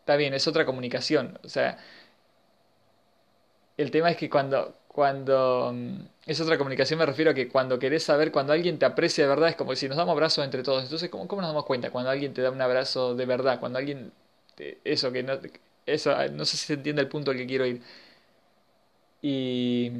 está 0.00 0.16
bien, 0.16 0.34
es 0.34 0.46
otra 0.48 0.66
comunicación, 0.66 1.38
o 1.42 1.48
sea, 1.48 1.78
el 3.78 3.90
tema 3.90 4.10
es 4.10 4.16
que 4.16 4.28
cuando, 4.28 4.76
cuando 4.98 5.70
mm, 5.72 6.00
es 6.26 6.40
otra 6.40 6.58
comunicación 6.58 6.98
me 6.98 7.06
refiero 7.06 7.30
a 7.30 7.34
que 7.34 7.46
cuando 7.46 7.78
querés 7.78 8.02
saber, 8.02 8.32
cuando 8.32 8.52
alguien 8.52 8.80
te 8.80 8.84
aprecia 8.84 9.22
de 9.22 9.30
verdad, 9.30 9.50
es 9.50 9.54
como 9.54 9.76
si 9.76 9.86
nos 9.86 9.96
damos 9.96 10.10
abrazos 10.12 10.44
entre 10.44 10.64
todos, 10.64 10.82
entonces, 10.82 11.08
¿cómo, 11.08 11.28
cómo 11.28 11.40
nos 11.40 11.50
damos 11.50 11.66
cuenta? 11.66 11.92
Cuando 11.92 12.10
alguien 12.10 12.34
te 12.34 12.42
da 12.42 12.50
un 12.50 12.60
abrazo 12.60 13.14
de 13.14 13.24
verdad, 13.24 13.60
cuando 13.60 13.78
alguien, 13.78 14.10
eso, 14.82 15.12
que 15.12 15.22
no 15.22 15.38
eso, 15.86 16.10
ah, 16.10 16.26
no 16.26 16.44
sé 16.44 16.56
si 16.56 16.66
se 16.66 16.74
entiende 16.74 17.00
el 17.00 17.06
punto 17.06 17.30
al 17.30 17.36
que 17.36 17.46
quiero 17.46 17.64
ir. 17.64 17.80
Y, 19.22 19.92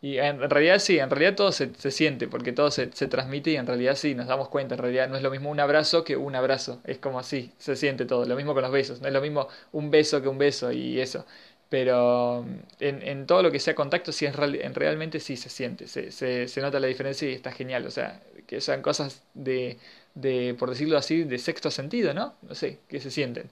y 0.00 0.16
en 0.18 0.40
realidad 0.48 0.78
sí, 0.78 0.98
en 0.98 1.10
realidad 1.10 1.34
todo 1.34 1.52
se, 1.52 1.74
se 1.74 1.90
siente, 1.90 2.28
porque 2.28 2.52
todo 2.52 2.70
se, 2.70 2.90
se, 2.92 3.08
transmite 3.08 3.50
y 3.50 3.56
en 3.56 3.66
realidad 3.66 3.94
sí, 3.94 4.14
nos 4.14 4.26
damos 4.26 4.48
cuenta, 4.48 4.74
en 4.74 4.80
realidad 4.80 5.08
no 5.08 5.16
es 5.16 5.22
lo 5.22 5.30
mismo 5.30 5.50
un 5.50 5.60
abrazo 5.60 6.02
que 6.02 6.16
un 6.16 6.34
abrazo, 6.34 6.80
es 6.84 6.96
como 6.98 7.18
así, 7.18 7.52
se 7.58 7.76
siente 7.76 8.06
todo, 8.06 8.24
lo 8.24 8.36
mismo 8.36 8.54
con 8.54 8.62
los 8.62 8.72
besos, 8.72 9.02
no 9.02 9.08
es 9.08 9.12
lo 9.12 9.20
mismo 9.20 9.48
un 9.72 9.90
beso 9.90 10.22
que 10.22 10.28
un 10.28 10.38
beso 10.38 10.72
y 10.72 11.00
eso, 11.00 11.26
pero 11.68 12.44
en, 12.80 13.02
en 13.02 13.26
todo 13.26 13.42
lo 13.42 13.50
que 13.50 13.58
sea 13.60 13.74
contacto 13.74 14.12
sí 14.12 14.26
es 14.26 14.34
en 14.38 14.74
realmente 14.74 15.20
sí 15.20 15.36
se 15.36 15.48
siente, 15.50 15.88
se, 15.88 16.12
se, 16.12 16.48
se 16.48 16.60
nota 16.60 16.80
la 16.80 16.86
diferencia 16.86 17.28
y 17.28 17.34
está 17.34 17.52
genial, 17.52 17.86
o 17.86 17.90
sea, 17.90 18.22
que 18.46 18.60
sean 18.60 18.82
cosas 18.82 19.22
de, 19.34 19.78
de, 20.14 20.54
por 20.58 20.70
decirlo 20.70 20.96
así, 20.98 21.24
de 21.24 21.38
sexto 21.38 21.70
sentido, 21.70 22.14
¿no? 22.14 22.34
No 22.42 22.54
sé, 22.54 22.78
que 22.88 23.00
se 23.00 23.10
sienten. 23.10 23.50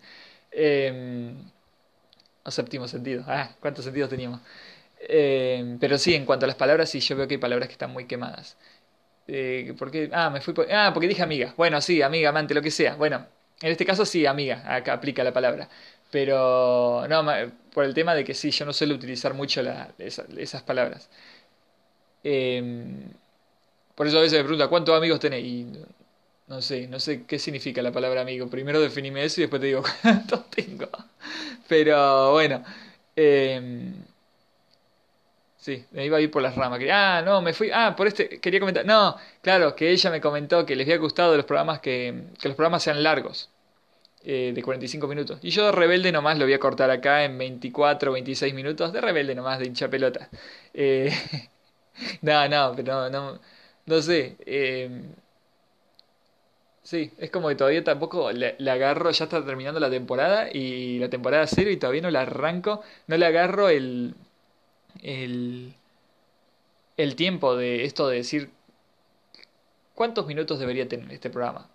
Eh, 0.52 1.34
o 2.44 2.50
séptimo 2.50 2.88
sentido. 2.88 3.24
Ah, 3.26 3.50
¿cuántos 3.60 3.84
sentidos 3.84 4.10
teníamos? 4.10 4.40
Eh, 5.00 5.76
pero 5.80 5.98
sí, 5.98 6.14
en 6.14 6.24
cuanto 6.26 6.46
a 6.46 6.48
las 6.48 6.56
palabras, 6.56 6.90
sí, 6.90 7.00
yo 7.00 7.16
veo 7.16 7.26
que 7.28 7.34
hay 7.34 7.38
palabras 7.40 7.68
que 7.68 7.72
están 7.72 7.92
muy 7.92 8.06
quemadas. 8.06 8.56
Eh, 9.28 9.74
¿por 9.78 9.90
qué? 9.90 10.10
Ah, 10.12 10.30
me 10.30 10.40
fui 10.40 10.54
por... 10.54 10.70
Ah, 10.72 10.92
porque 10.94 11.08
dije 11.08 11.22
amiga. 11.22 11.54
Bueno, 11.56 11.80
sí, 11.80 12.02
amiga, 12.02 12.30
amante, 12.30 12.54
lo 12.54 12.62
que 12.62 12.70
sea. 12.70 12.96
Bueno, 12.96 13.26
en 13.62 13.72
este 13.72 13.86
caso 13.86 14.04
sí, 14.06 14.26
amiga, 14.26 14.62
acá 14.74 14.94
aplica 14.94 15.24
la 15.24 15.32
palabra. 15.32 15.68
Pero, 16.10 17.06
no, 17.08 17.24
por 17.74 17.84
el 17.84 17.94
tema 17.94 18.14
de 18.14 18.24
que 18.24 18.34
sí, 18.34 18.50
yo 18.50 18.64
no 18.64 18.72
suelo 18.72 18.94
utilizar 18.94 19.34
mucho 19.34 19.62
la, 19.62 19.92
esas 19.98 20.62
palabras. 20.62 21.10
Eh, 22.22 22.62
por 23.94 24.06
eso 24.06 24.18
a 24.18 24.22
veces 24.22 24.38
me 24.38 24.44
pregunta, 24.44 24.68
¿cuántos 24.68 24.96
amigos 24.96 25.20
tenés? 25.20 25.44
Y 25.44 25.66
no 26.48 26.60
sé, 26.62 26.88
no 26.88 27.00
sé 27.00 27.24
qué 27.26 27.38
significa 27.38 27.82
la 27.82 27.92
palabra 27.92 28.22
amigo. 28.22 28.48
Primero 28.48 28.80
definime 28.80 29.24
eso 29.24 29.40
y 29.40 29.44
después 29.44 29.60
te 29.60 29.68
digo 29.68 29.82
cuántos 30.02 30.50
tengo. 30.50 30.88
Pero 31.68 32.32
bueno. 32.32 32.64
Eh, 33.16 33.92
sí, 35.56 35.84
me 35.92 36.04
iba 36.06 36.18
a 36.18 36.20
ir 36.20 36.30
por 36.30 36.42
las 36.42 36.54
ramas. 36.56 36.80
Ah, 36.90 37.22
no, 37.24 37.40
me 37.42 37.52
fui. 37.52 37.70
Ah, 37.72 37.94
por 37.96 38.06
este. 38.06 38.40
Quería 38.40 38.60
comentar. 38.60 38.84
No, 38.86 39.16
claro, 39.42 39.74
que 39.76 39.90
ella 39.90 40.10
me 40.10 40.20
comentó 40.20 40.66
que 40.66 40.76
les 40.76 40.86
había 40.86 40.98
gustado 40.98 41.36
los 41.36 41.46
programas 41.46 41.80
que, 41.80 42.24
que 42.40 42.48
los 42.48 42.56
programas 42.56 42.82
sean 42.82 43.02
largos. 43.02 43.50
Eh, 44.26 44.52
de 44.54 44.62
45 44.62 45.06
minutos. 45.06 45.38
Y 45.42 45.50
yo 45.50 45.66
de 45.66 45.72
rebelde 45.72 46.10
nomás 46.10 46.38
lo 46.38 46.46
voy 46.46 46.54
a 46.54 46.58
cortar 46.58 46.90
acá 46.90 47.24
en 47.24 47.36
24, 47.38 48.12
26 48.12 48.54
minutos. 48.54 48.92
De 48.92 49.00
rebelde 49.00 49.34
nomás, 49.34 49.58
de 49.58 49.66
hincha 49.66 49.88
pelota. 49.90 50.30
Eh, 50.72 51.12
no, 52.22 52.48
no, 52.48 52.72
pero 52.76 53.10
no, 53.10 53.10
no, 53.10 53.40
no 53.86 54.02
sé. 54.02 54.36
Eh, 54.46 54.90
Sí, 56.82 57.10
es 57.18 57.30
como 57.30 57.48
que 57.48 57.54
todavía 57.56 57.82
tampoco 57.82 58.30
le, 58.32 58.56
agarro, 58.70 59.10
ya 59.10 59.24
está 59.24 59.44
terminando 59.44 59.80
la 59.80 59.88
temporada 59.90 60.48
y 60.52 60.98
la 60.98 61.08
temporada 61.08 61.46
cero 61.46 61.70
y 61.70 61.78
todavía 61.78 62.02
no 62.02 62.10
la 62.10 62.22
arranco, 62.22 62.82
no 63.06 63.16
le 63.16 63.24
agarro 63.26 63.70
el, 63.70 64.14
el, 65.02 65.74
el 66.96 67.14
tiempo 67.16 67.56
de 67.56 67.84
esto 67.84 68.08
de 68.08 68.16
decir 68.16 68.50
cuántos 69.94 70.26
minutos 70.26 70.58
debería 70.58 70.86
tener 70.88 71.10
este 71.10 71.30
programa. 71.30 71.70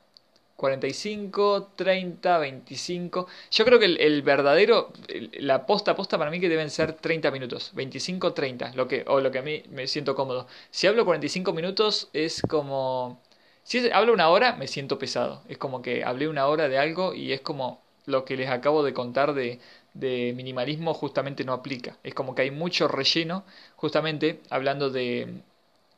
45, 0.59 1.71
30, 1.75 2.37
25. 2.37 3.27
Yo 3.49 3.65
creo 3.65 3.79
que 3.79 3.85
el, 3.85 4.21
verdadero, 4.23 4.91
la 5.33 5.65
posta 5.65 5.95
posta 5.95 6.17
para 6.17 6.29
mí 6.31 6.41
que 6.41 6.49
deben 6.49 6.69
ser 6.69 6.93
30 6.93 7.31
minutos. 7.31 7.71
25, 7.75 8.33
30, 8.33 8.73
lo 8.75 8.87
que, 8.87 9.05
o 9.07 9.21
lo 9.21 9.31
que 9.31 9.39
a 9.39 9.41
mí 9.41 9.63
me 9.69 9.87
siento 9.87 10.15
cómodo. 10.15 10.47
Si 10.69 10.85
hablo 10.87 11.05
45 11.05 11.53
minutos 11.53 12.09
es 12.11 12.41
como 12.41 13.21
si 13.63 13.89
hablo 13.91 14.13
una 14.13 14.29
hora, 14.29 14.55
me 14.57 14.67
siento 14.67 14.99
pesado. 14.99 15.43
Es 15.47 15.57
como 15.57 15.81
que 15.81 16.03
hablé 16.03 16.27
una 16.27 16.47
hora 16.47 16.67
de 16.67 16.77
algo 16.77 17.13
y 17.13 17.31
es 17.31 17.39
como 17.41 17.81
lo 18.05 18.25
que 18.25 18.35
les 18.35 18.49
acabo 18.49 18.83
de 18.83 18.93
contar 18.93 19.33
de, 19.33 19.59
de 19.93 20.33
minimalismo 20.35 20.93
justamente 20.93 21.45
no 21.45 21.53
aplica. 21.53 21.97
Es 22.03 22.13
como 22.13 22.35
que 22.35 22.41
hay 22.41 22.51
mucho 22.51 22.87
relleno, 22.89 23.45
justamente 23.77 24.41
hablando 24.49 24.89
de, 24.89 25.41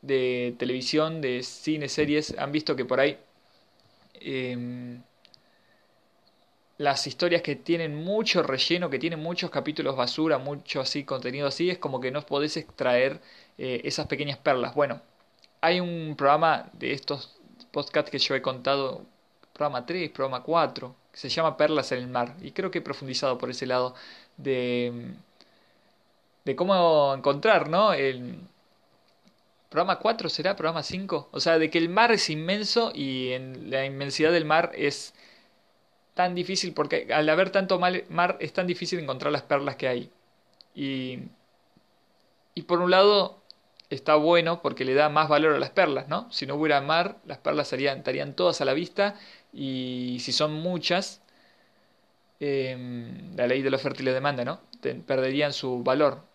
de 0.02 0.54
televisión, 0.58 1.20
de 1.20 1.42
cine, 1.42 1.88
series. 1.88 2.36
Han 2.38 2.52
visto 2.52 2.76
que 2.76 2.84
por 2.84 3.00
ahí 3.00 3.18
em, 4.24 5.02
las 6.78 7.06
historias 7.06 7.42
que 7.42 7.56
tienen 7.56 7.94
mucho 7.94 8.42
relleno, 8.42 8.90
que 8.90 8.98
tienen 8.98 9.20
muchos 9.20 9.50
capítulos 9.50 9.96
basura, 9.96 10.38
mucho 10.38 10.80
así 10.80 11.04
contenido 11.04 11.46
así, 11.48 11.70
es 11.70 11.78
como 11.78 12.00
que 12.00 12.10
no 12.10 12.22
podés 12.26 12.56
extraer 12.56 13.20
eh, 13.58 13.80
esas 13.84 14.06
pequeñas 14.06 14.38
perlas. 14.38 14.74
Bueno, 14.74 15.00
hay 15.60 15.80
un 15.80 16.14
programa 16.16 16.70
de 16.74 16.92
estos 16.92 17.38
podcast 17.72 18.08
que 18.08 18.18
yo 18.18 18.34
he 18.34 18.42
contado, 18.42 19.04
programa 19.52 19.86
3, 19.86 20.10
programa 20.10 20.42
4, 20.42 20.94
que 21.12 21.18
se 21.18 21.28
llama 21.28 21.56
Perlas 21.56 21.92
en 21.92 21.98
el 21.98 22.08
Mar. 22.08 22.36
Y 22.42 22.52
creo 22.52 22.70
que 22.70 22.78
he 22.78 22.82
profundizado 22.82 23.38
por 23.38 23.50
ese 23.50 23.66
lado 23.66 23.94
de, 24.36 25.14
de 26.44 26.56
cómo 26.56 27.14
encontrar, 27.14 27.68
¿no? 27.68 27.92
El 27.92 28.40
programa 29.72 29.98
4 29.98 30.28
será, 30.28 30.54
programa 30.54 30.82
5. 30.82 31.30
O 31.32 31.40
sea, 31.40 31.58
de 31.58 31.70
que 31.70 31.78
el 31.78 31.88
mar 31.88 32.12
es 32.12 32.30
inmenso 32.30 32.92
y 32.94 33.32
en 33.32 33.70
la 33.70 33.84
inmensidad 33.84 34.30
del 34.30 34.44
mar 34.44 34.70
es 34.74 35.14
tan 36.14 36.34
difícil, 36.34 36.74
porque 36.74 37.08
al 37.12 37.28
haber 37.28 37.50
tanto 37.50 37.78
mar 37.80 38.36
es 38.40 38.52
tan 38.52 38.66
difícil 38.66 39.00
encontrar 39.00 39.32
las 39.32 39.42
perlas 39.42 39.76
que 39.76 39.88
hay. 39.88 40.10
Y, 40.74 41.18
por 42.66 42.80
un 42.80 42.90
lado, 42.90 43.42
está 43.90 44.14
bueno 44.16 44.62
porque 44.62 44.84
le 44.84 44.94
da 44.94 45.08
más 45.08 45.28
valor 45.28 45.54
a 45.54 45.58
las 45.58 45.70
perlas, 45.70 46.08
¿no? 46.08 46.30
Si 46.30 46.46
no 46.46 46.54
hubiera 46.56 46.80
mar, 46.80 47.18
las 47.26 47.38
perlas 47.38 47.72
estarían 47.72 48.34
todas 48.34 48.60
a 48.60 48.64
la 48.64 48.74
vista 48.74 49.16
y 49.52 50.18
si 50.20 50.32
son 50.32 50.52
muchas, 50.52 51.22
em, 52.40 53.34
la 53.36 53.46
ley 53.46 53.62
de 53.62 53.70
la 53.70 53.76
oferta 53.76 54.02
y 54.02 54.06
demanda, 54.06 54.44
¿no? 54.44 54.60
perderían 55.06 55.52
su 55.52 55.82
valor. 55.84 56.31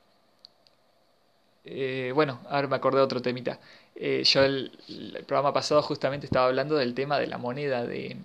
Eh, 1.69 2.11
bueno, 2.13 2.39
ahora 2.49 2.67
me 2.67 2.75
acordé 2.77 2.97
de 2.97 3.03
otro 3.03 3.21
temita. 3.21 3.59
Eh, 3.95 4.23
yo 4.23 4.43
el, 4.43 4.71
programa 5.27 5.53
pasado 5.53 5.81
justamente 5.81 6.25
estaba 6.27 6.47
hablando 6.47 6.75
del 6.75 6.93
tema 6.93 7.19
de 7.19 7.27
la 7.27 7.37
moneda 7.37 7.85
de, 7.85 8.17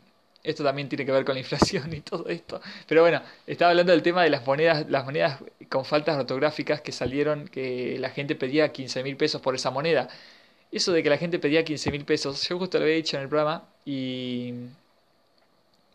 esto 0.42 0.64
también 0.64 0.88
tiene 0.88 1.06
que 1.06 1.12
ver 1.12 1.24
con 1.24 1.34
la 1.34 1.40
inflación 1.40 1.92
y 1.92 2.00
todo 2.00 2.28
esto. 2.28 2.60
Pero 2.86 3.02
bueno, 3.02 3.22
estaba 3.46 3.70
hablando 3.70 3.92
del 3.92 4.02
tema 4.02 4.22
de 4.22 4.30
las 4.30 4.46
monedas, 4.46 4.88
las 4.88 5.04
monedas 5.04 5.38
con 5.68 5.84
faltas 5.84 6.18
ortográficas 6.18 6.80
que 6.80 6.92
salieron, 6.92 7.48
que 7.48 7.98
la 7.98 8.10
gente 8.10 8.34
pedía 8.36 8.72
15 8.72 9.02
mil 9.02 9.16
pesos 9.16 9.40
por 9.40 9.54
esa 9.54 9.70
moneda. 9.70 10.08
Eso 10.70 10.92
de 10.92 11.02
que 11.02 11.10
la 11.10 11.18
gente 11.18 11.38
pedía 11.38 11.64
15 11.64 11.90
mil 11.90 12.04
pesos, 12.04 12.48
yo 12.48 12.58
justo 12.58 12.78
lo 12.78 12.84
había 12.84 12.96
dicho 12.96 13.16
en 13.16 13.24
el 13.24 13.28
programa 13.28 13.64
y, 13.84 14.54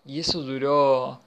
y 0.06 0.20
eso 0.20 0.42
duró 0.42 1.20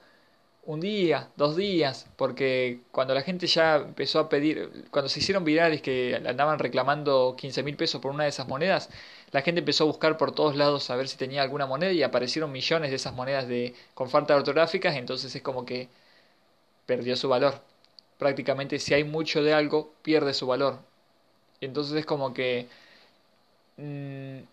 un 0.63 0.79
día, 0.79 1.29
dos 1.37 1.55
días, 1.55 2.07
porque 2.17 2.81
cuando 2.91 3.13
la 3.15 3.23
gente 3.23 3.47
ya 3.47 3.77
empezó 3.77 4.19
a 4.19 4.29
pedir, 4.29 4.85
cuando 4.91 5.09
se 5.09 5.19
hicieron 5.19 5.43
virales 5.43 5.81
que 5.81 6.15
andaban 6.15 6.59
reclamando 6.59 7.35
15 7.37 7.63
mil 7.63 7.75
pesos 7.75 8.01
por 8.01 8.11
una 8.11 8.23
de 8.25 8.29
esas 8.29 8.47
monedas, 8.47 8.89
la 9.31 9.41
gente 9.41 9.59
empezó 9.59 9.85
a 9.85 9.87
buscar 9.87 10.17
por 10.17 10.33
todos 10.33 10.55
lados 10.55 10.89
a 10.89 10.95
ver 10.95 11.07
si 11.07 11.17
tenía 11.17 11.41
alguna 11.41 11.65
moneda 11.65 11.91
y 11.91 12.03
aparecieron 12.03 12.51
millones 12.51 12.91
de 12.91 12.95
esas 12.97 13.13
monedas 13.13 13.47
de, 13.47 13.73
con 13.95 14.09
faltas 14.09 14.37
ortográficas, 14.37 14.95
entonces 14.95 15.35
es 15.35 15.41
como 15.41 15.65
que 15.65 15.89
perdió 16.85 17.15
su 17.15 17.29
valor. 17.29 17.61
Prácticamente 18.19 18.79
si 18.79 18.93
hay 18.93 19.03
mucho 19.03 19.43
de 19.43 19.53
algo, 19.53 19.93
pierde 20.03 20.33
su 20.33 20.47
valor. 20.47 20.79
Entonces 21.61 21.95
es 21.97 22.05
como 22.05 22.33
que 22.33 22.67
mm, 23.77 24.43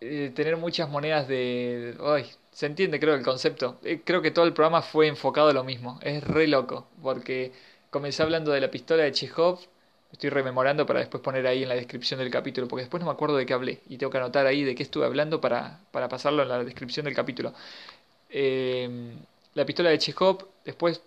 eh, 0.00 0.32
tener 0.34 0.56
muchas 0.56 0.88
monedas 0.88 1.28
de... 1.28 1.96
Ay, 2.00 2.26
se 2.58 2.66
entiende 2.66 2.98
creo 2.98 3.14
el 3.14 3.22
concepto. 3.22 3.78
Eh, 3.84 4.00
creo 4.04 4.20
que 4.20 4.32
todo 4.32 4.44
el 4.44 4.52
programa 4.52 4.82
fue 4.82 5.06
enfocado 5.06 5.50
a 5.50 5.52
lo 5.52 5.62
mismo. 5.62 6.00
Es 6.02 6.24
re 6.24 6.48
loco, 6.48 6.88
porque 7.00 7.52
comencé 7.88 8.24
hablando 8.24 8.50
de 8.50 8.60
la 8.60 8.68
pistola 8.68 9.04
de 9.04 9.12
Chekhov 9.12 9.60
Estoy 10.10 10.30
rememorando 10.30 10.84
para 10.84 10.98
después 10.98 11.22
poner 11.22 11.46
ahí 11.46 11.62
en 11.62 11.68
la 11.68 11.76
descripción 11.76 12.18
del 12.18 12.30
capítulo, 12.30 12.66
porque 12.66 12.82
después 12.82 13.00
no 13.00 13.06
me 13.06 13.12
acuerdo 13.12 13.36
de 13.36 13.46
qué 13.46 13.52
hablé 13.52 13.80
y 13.88 13.96
tengo 13.96 14.10
que 14.10 14.18
anotar 14.18 14.46
ahí 14.46 14.64
de 14.64 14.74
qué 14.74 14.82
estuve 14.82 15.04
hablando 15.06 15.40
para, 15.40 15.80
para 15.92 16.08
pasarlo 16.08 16.42
en 16.42 16.48
la 16.48 16.64
descripción 16.64 17.04
del 17.04 17.14
capítulo. 17.14 17.52
Eh, 18.28 19.12
la 19.54 19.64
pistola 19.64 19.90
de 19.90 19.98
Chekhov, 19.98 20.48
después 20.64 21.00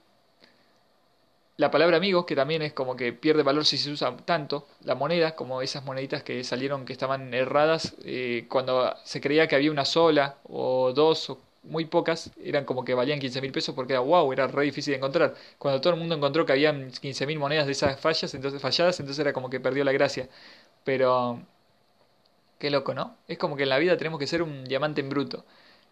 la 1.62 1.70
palabra 1.72 1.98
amigo, 1.98 2.26
que 2.26 2.36
también 2.36 2.64
es 2.64 2.74
como 2.74 2.96
que 2.96 3.14
pierde 3.14 3.44
valor 3.44 3.66
si 3.66 3.78
se 3.78 3.92
usa 3.92 4.18
tanto, 4.26 4.68
la 4.84 4.96
moneda, 4.96 5.36
como 5.36 5.62
esas 5.62 5.86
moneditas 5.86 6.24
que 6.24 6.44
salieron 6.44 6.86
que 6.86 6.94
estaban 6.94 7.34
erradas, 7.36 7.96
eh, 8.04 8.48
cuando 8.50 8.96
se 9.04 9.22
creía 9.22 9.48
que 9.48 9.56
había 9.56 9.72
una 9.72 9.86
sola 9.86 10.38
o 10.44 10.92
dos 10.94 11.30
o 11.30 11.40
muy 11.64 11.86
pocas, 11.86 12.32
eran 12.44 12.66
como 12.66 12.84
que 12.84 12.96
valían 12.96 13.20
15 13.20 13.42
mil 13.42 13.52
pesos 13.52 13.76
porque 13.76 13.94
era 13.94 14.00
wow, 14.02 14.34
era 14.34 14.48
re 14.48 14.64
difícil 14.66 14.94
de 14.94 14.98
encontrar. 14.98 15.36
Cuando 15.60 15.80
todo 15.82 15.94
el 15.94 16.00
mundo 16.00 16.16
encontró 16.16 16.46
que 16.48 16.54
habían 16.54 16.90
15 16.92 17.28
mil 17.28 17.38
monedas 17.38 17.68
de 17.68 17.74
esas 17.74 18.00
fallas, 18.00 18.34
entonces 18.34 18.60
falladas, 18.62 19.00
entonces 19.00 19.20
era 19.22 19.32
como 19.34 19.50
que 19.52 19.60
perdió 19.60 19.84
la 19.84 19.92
gracia. 19.92 20.28
Pero 20.84 21.42
qué 22.60 22.70
loco, 22.70 22.94
¿no? 22.94 23.18
Es 23.28 23.38
como 23.38 23.56
que 23.56 23.64
en 23.64 23.70
la 23.70 23.78
vida 23.80 23.98
tenemos 23.98 24.20
que 24.20 24.28
ser 24.28 24.42
un 24.42 24.64
diamante 24.66 25.02
en 25.02 25.10
bruto. 25.10 25.46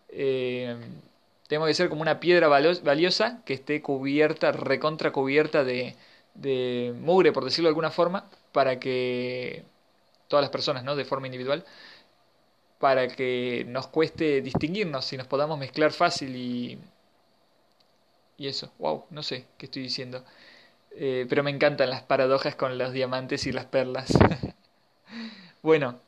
Eh, 0.09 0.77
tenemos 1.49 1.67
que 1.67 1.73
ser 1.73 1.89
como 1.89 2.03
una 2.03 2.19
piedra 2.19 2.47
valiosa 2.47 3.41
que 3.43 3.55
esté 3.55 3.81
cubierta, 3.81 4.51
recontra 4.51 5.11
cubierta 5.11 5.63
de, 5.63 5.95
de 6.35 6.93
mugre, 6.95 7.31
por 7.33 7.43
decirlo 7.43 7.67
de 7.67 7.71
alguna 7.71 7.89
forma, 7.89 8.29
para 8.51 8.79
que 8.79 9.63
todas 10.27 10.43
las 10.43 10.51
personas, 10.51 10.83
¿no? 10.83 10.95
De 10.95 11.05
forma 11.05 11.27
individual, 11.27 11.65
para 12.79 13.07
que 13.07 13.65
nos 13.67 13.87
cueste 13.87 14.41
distinguirnos 14.41 15.11
y 15.11 15.17
nos 15.17 15.27
podamos 15.27 15.59
mezclar 15.59 15.91
fácil 15.91 16.35
y... 16.35 16.79
Y 18.37 18.47
eso, 18.47 18.71
wow, 18.79 19.05
no 19.09 19.21
sé 19.21 19.45
qué 19.57 19.65
estoy 19.65 19.81
diciendo. 19.83 20.23
Eh, 20.91 21.25
pero 21.29 21.43
me 21.43 21.51
encantan 21.51 21.89
las 21.89 22.03
paradojas 22.03 22.55
con 22.55 22.77
los 22.77 22.93
diamantes 22.93 23.47
y 23.47 23.51
las 23.51 23.65
perlas. 23.65 24.09
bueno, 25.61 25.99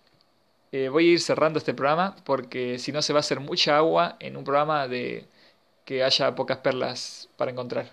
eh, 0.72 0.90
voy 0.90 1.10
a 1.10 1.14
ir 1.14 1.20
cerrando 1.22 1.60
este 1.60 1.74
programa 1.74 2.16
porque 2.24 2.80
si 2.80 2.92
no 2.92 3.02
se 3.02 3.14
va 3.14 3.20
a 3.20 3.22
hacer 3.22 3.40
mucha 3.40 3.78
agua 3.78 4.18
en 4.20 4.38
un 4.38 4.44
programa 4.44 4.88
de 4.88 5.26
que 5.86 6.04
haya 6.04 6.36
pocas 6.36 6.60
perlas 6.60 7.30
para 7.38 7.52
encontrar. 7.52 7.90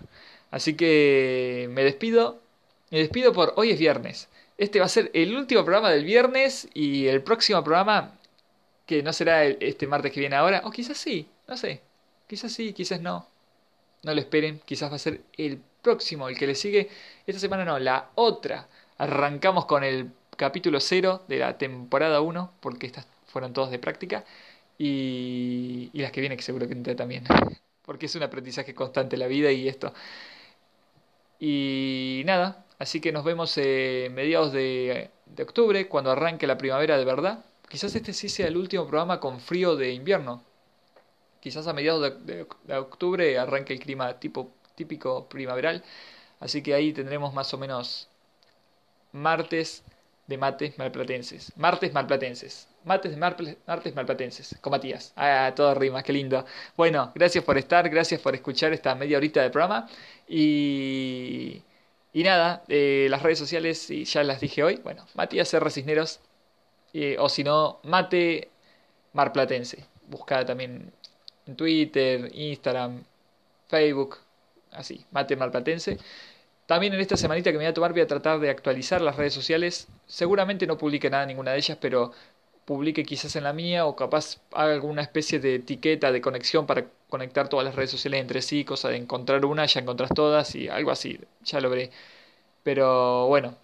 Así 0.51 0.75
que 0.75 1.67
me 1.71 1.83
despido. 1.83 2.41
Me 2.91 2.99
despido 2.99 3.33
por 3.33 3.53
hoy 3.57 3.71
es 3.71 3.79
viernes. 3.79 4.29
Este 4.57 4.79
va 4.79 4.85
a 4.85 4.89
ser 4.89 5.11
el 5.13 5.35
último 5.35 5.63
programa 5.63 5.89
del 5.91 6.03
viernes 6.05 6.67
y 6.73 7.07
el 7.07 7.23
próximo 7.23 7.63
programa, 7.63 8.17
que 8.85 9.03
no 9.03 9.13
será 9.13 9.45
este 9.45 9.87
martes 9.87 10.11
que 10.11 10.19
viene 10.19 10.35
ahora, 10.35 10.61
o 10.65 10.71
quizás 10.71 10.97
sí, 10.97 11.29
no 11.47 11.55
sé. 11.57 11.81
Quizás 12.27 12.51
sí, 12.53 12.73
quizás 12.73 13.01
no. 13.01 13.27
No 14.03 14.13
lo 14.13 14.19
esperen, 14.21 14.61
quizás 14.65 14.91
va 14.91 14.95
a 14.95 14.99
ser 14.99 15.21
el 15.37 15.61
próximo, 15.81 16.29
el 16.29 16.37
que 16.37 16.47
le 16.47 16.55
sigue. 16.55 16.89
Esta 17.27 17.39
semana 17.39 17.65
no, 17.65 17.79
la 17.79 18.09
otra. 18.15 18.67
Arrancamos 18.97 19.65
con 19.65 19.83
el 19.83 20.11
capítulo 20.39 20.79
0 20.79 21.23
de 21.27 21.37
la 21.37 21.57
temporada 21.57 22.21
1, 22.21 22.53
porque 22.61 22.87
estas 22.87 23.05
fueron 23.27 23.51
todas 23.51 23.71
de 23.71 23.77
práctica, 23.77 24.23
y, 24.77 25.91
las 25.93 26.13
que 26.13 26.21
viene 26.21 26.37
que 26.37 26.43
seguro 26.43 26.65
que 26.65 26.73
entra 26.73 26.95
también, 26.95 27.25
porque 27.83 28.05
es 28.05 28.15
un 28.15 28.23
aprendizaje 28.23 28.73
constante 28.73 29.17
la 29.17 29.27
vida 29.27 29.51
y 29.51 29.67
esto. 29.67 29.93
Y 31.39 32.23
nada, 32.25 32.65
así 32.79 33.01
que 33.01 33.11
nos 33.11 33.25
vemos 33.25 33.53
eh, 33.57 34.09
mediados 34.13 34.53
de, 34.53 35.09
de 35.25 35.43
octubre, 35.43 35.89
cuando 35.89 36.11
arranque 36.11 36.47
la 36.47 36.57
primavera 36.57 36.97
de 36.97 37.05
verdad. 37.05 37.43
Quizás 37.67 37.93
este 37.95 38.13
sí 38.13 38.29
sea 38.29 38.47
el 38.47 38.55
último 38.55 38.87
programa 38.87 39.19
con 39.19 39.41
frío 39.41 39.75
de 39.75 39.91
invierno. 39.91 40.43
Quizás 41.41 41.67
a 41.67 41.73
mediados 41.73 42.23
de, 42.23 42.45
de, 42.63 42.77
octubre 42.77 43.37
arranque 43.37 43.73
el 43.73 43.79
clima 43.79 44.19
tipo, 44.19 44.53
típico 44.75 45.27
primaveral. 45.27 45.83
Así 46.39 46.63
que 46.63 46.73
ahí 46.73 46.93
tendremos 46.93 47.33
más 47.33 47.53
o 47.53 47.57
menos 47.57 48.07
martes 49.11 49.83
de 50.29 50.37
mates 50.37 50.77
malplatenses. 50.77 51.51
Martes 51.57 51.91
malplatenses. 51.91 52.67
Mates 52.85 53.11
de 53.11 53.17
martes 53.17 53.95
malplatenses. 53.95 54.57
Con 54.61 54.71
Matías. 54.71 55.11
Ah, 55.15 55.51
todo 55.55 55.73
rima, 55.73 56.03
qué 56.03 56.13
lindo. 56.13 56.45
Bueno, 56.77 57.11
gracias 57.15 57.43
por 57.43 57.57
estar, 57.57 57.89
gracias 57.89 58.21
por 58.21 58.35
escuchar 58.35 58.71
esta 58.71 58.93
media 58.95 59.17
horita 59.17 59.41
de 59.41 59.49
programa. 59.49 59.89
Y, 60.27 61.63
y 62.13 62.23
nada, 62.23 62.63
eh, 62.67 63.07
las 63.09 63.23
redes 63.23 63.39
sociales, 63.39 63.89
y 63.89 64.05
ya 64.05 64.23
las 64.23 64.39
dije 64.39 64.63
hoy. 64.63 64.75
Bueno, 64.83 65.05
Matías 65.15 65.51
R. 65.53 65.69
Cisneros. 65.71 66.19
Eh, 66.93 67.17
o 67.19 67.27
si 67.27 67.43
no, 67.43 67.79
Mate 67.83 68.49
Marplatense. 69.13 69.85
Buscada 70.07 70.45
también 70.45 70.93
en 71.47 71.55
Twitter, 71.55 72.29
Instagram, 72.35 73.03
Facebook. 73.67 74.17
Así, 74.71 75.05
Mate 75.11 75.35
Marplatense. 75.35 75.97
También 76.69 76.93
en 76.93 76.99
esta 76.99 77.17
semanita 77.17 77.51
que 77.51 77.57
me 77.57 77.63
voy 77.63 77.71
a 77.71 77.73
tomar 77.73 77.93
voy 77.93 78.01
a 78.01 78.07
tratar 78.07 78.39
de 78.39 78.51
actualizar 78.51 79.01
las 79.01 79.15
redes 79.15 79.33
sociales. 79.33 79.87
Seguramente 80.05 80.67
no 80.67 80.77
publique 80.77 81.09
nada 81.09 81.23
en 81.23 81.29
ninguna 81.29 81.51
de 81.53 81.57
ellas, 81.57 81.79
pero 81.81 82.11
publique 82.65 83.03
quizás 83.03 83.35
en 83.35 83.43
la 83.45 83.53
mía 83.53 83.87
o 83.87 83.95
capaz 83.95 84.37
haga 84.53 84.73
alguna 84.75 85.01
especie 85.01 85.39
de 85.39 85.55
etiqueta 85.55 86.11
de 86.11 86.21
conexión 86.21 86.67
para 86.67 86.85
conectar 87.09 87.49
todas 87.49 87.65
las 87.65 87.73
redes 87.75 87.89
sociales 87.89 88.21
entre 88.21 88.43
sí, 88.43 88.65
cosa 88.65 88.89
de 88.89 88.97
encontrar 88.97 89.45
una, 89.45 89.65
ya 89.65 89.79
encontrás 89.79 90.11
todas 90.13 90.53
y 90.53 90.67
algo 90.69 90.91
así, 90.91 91.19
ya 91.43 91.59
lo 91.59 91.71
veré. 91.71 91.89
Pero 92.63 93.27
bueno, 93.27 93.55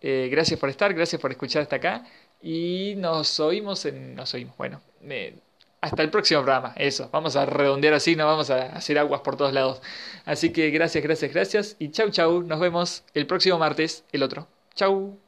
eh, 0.00 0.28
gracias 0.30 0.58
por 0.58 0.68
estar, 0.70 0.94
gracias 0.94 1.20
por 1.22 1.30
escuchar 1.30 1.62
hasta 1.62 1.76
acá 1.76 2.06
y 2.42 2.94
nos 2.96 3.38
oímos 3.40 3.84
en... 3.84 4.16
Nos 4.16 4.34
oímos, 4.34 4.56
bueno, 4.56 4.80
me 5.00 5.34
hasta 5.80 6.02
el 6.02 6.10
próximo 6.10 6.42
programa. 6.42 6.72
Eso, 6.76 7.08
vamos 7.12 7.36
a 7.36 7.46
redondear 7.46 7.94
así, 7.94 8.16
no 8.16 8.26
vamos 8.26 8.50
a 8.50 8.66
hacer 8.76 8.98
aguas 8.98 9.20
por 9.22 9.36
todos 9.36 9.52
lados. 9.52 9.80
Así 10.24 10.52
que 10.52 10.70
gracias, 10.70 11.02
gracias, 11.04 11.32
gracias 11.32 11.76
y 11.78 11.90
chau, 11.90 12.10
chau. 12.10 12.42
Nos 12.42 12.60
vemos 12.60 13.04
el 13.14 13.26
próximo 13.26 13.58
martes, 13.58 14.04
el 14.12 14.22
otro. 14.22 14.48
Chau. 14.74 15.27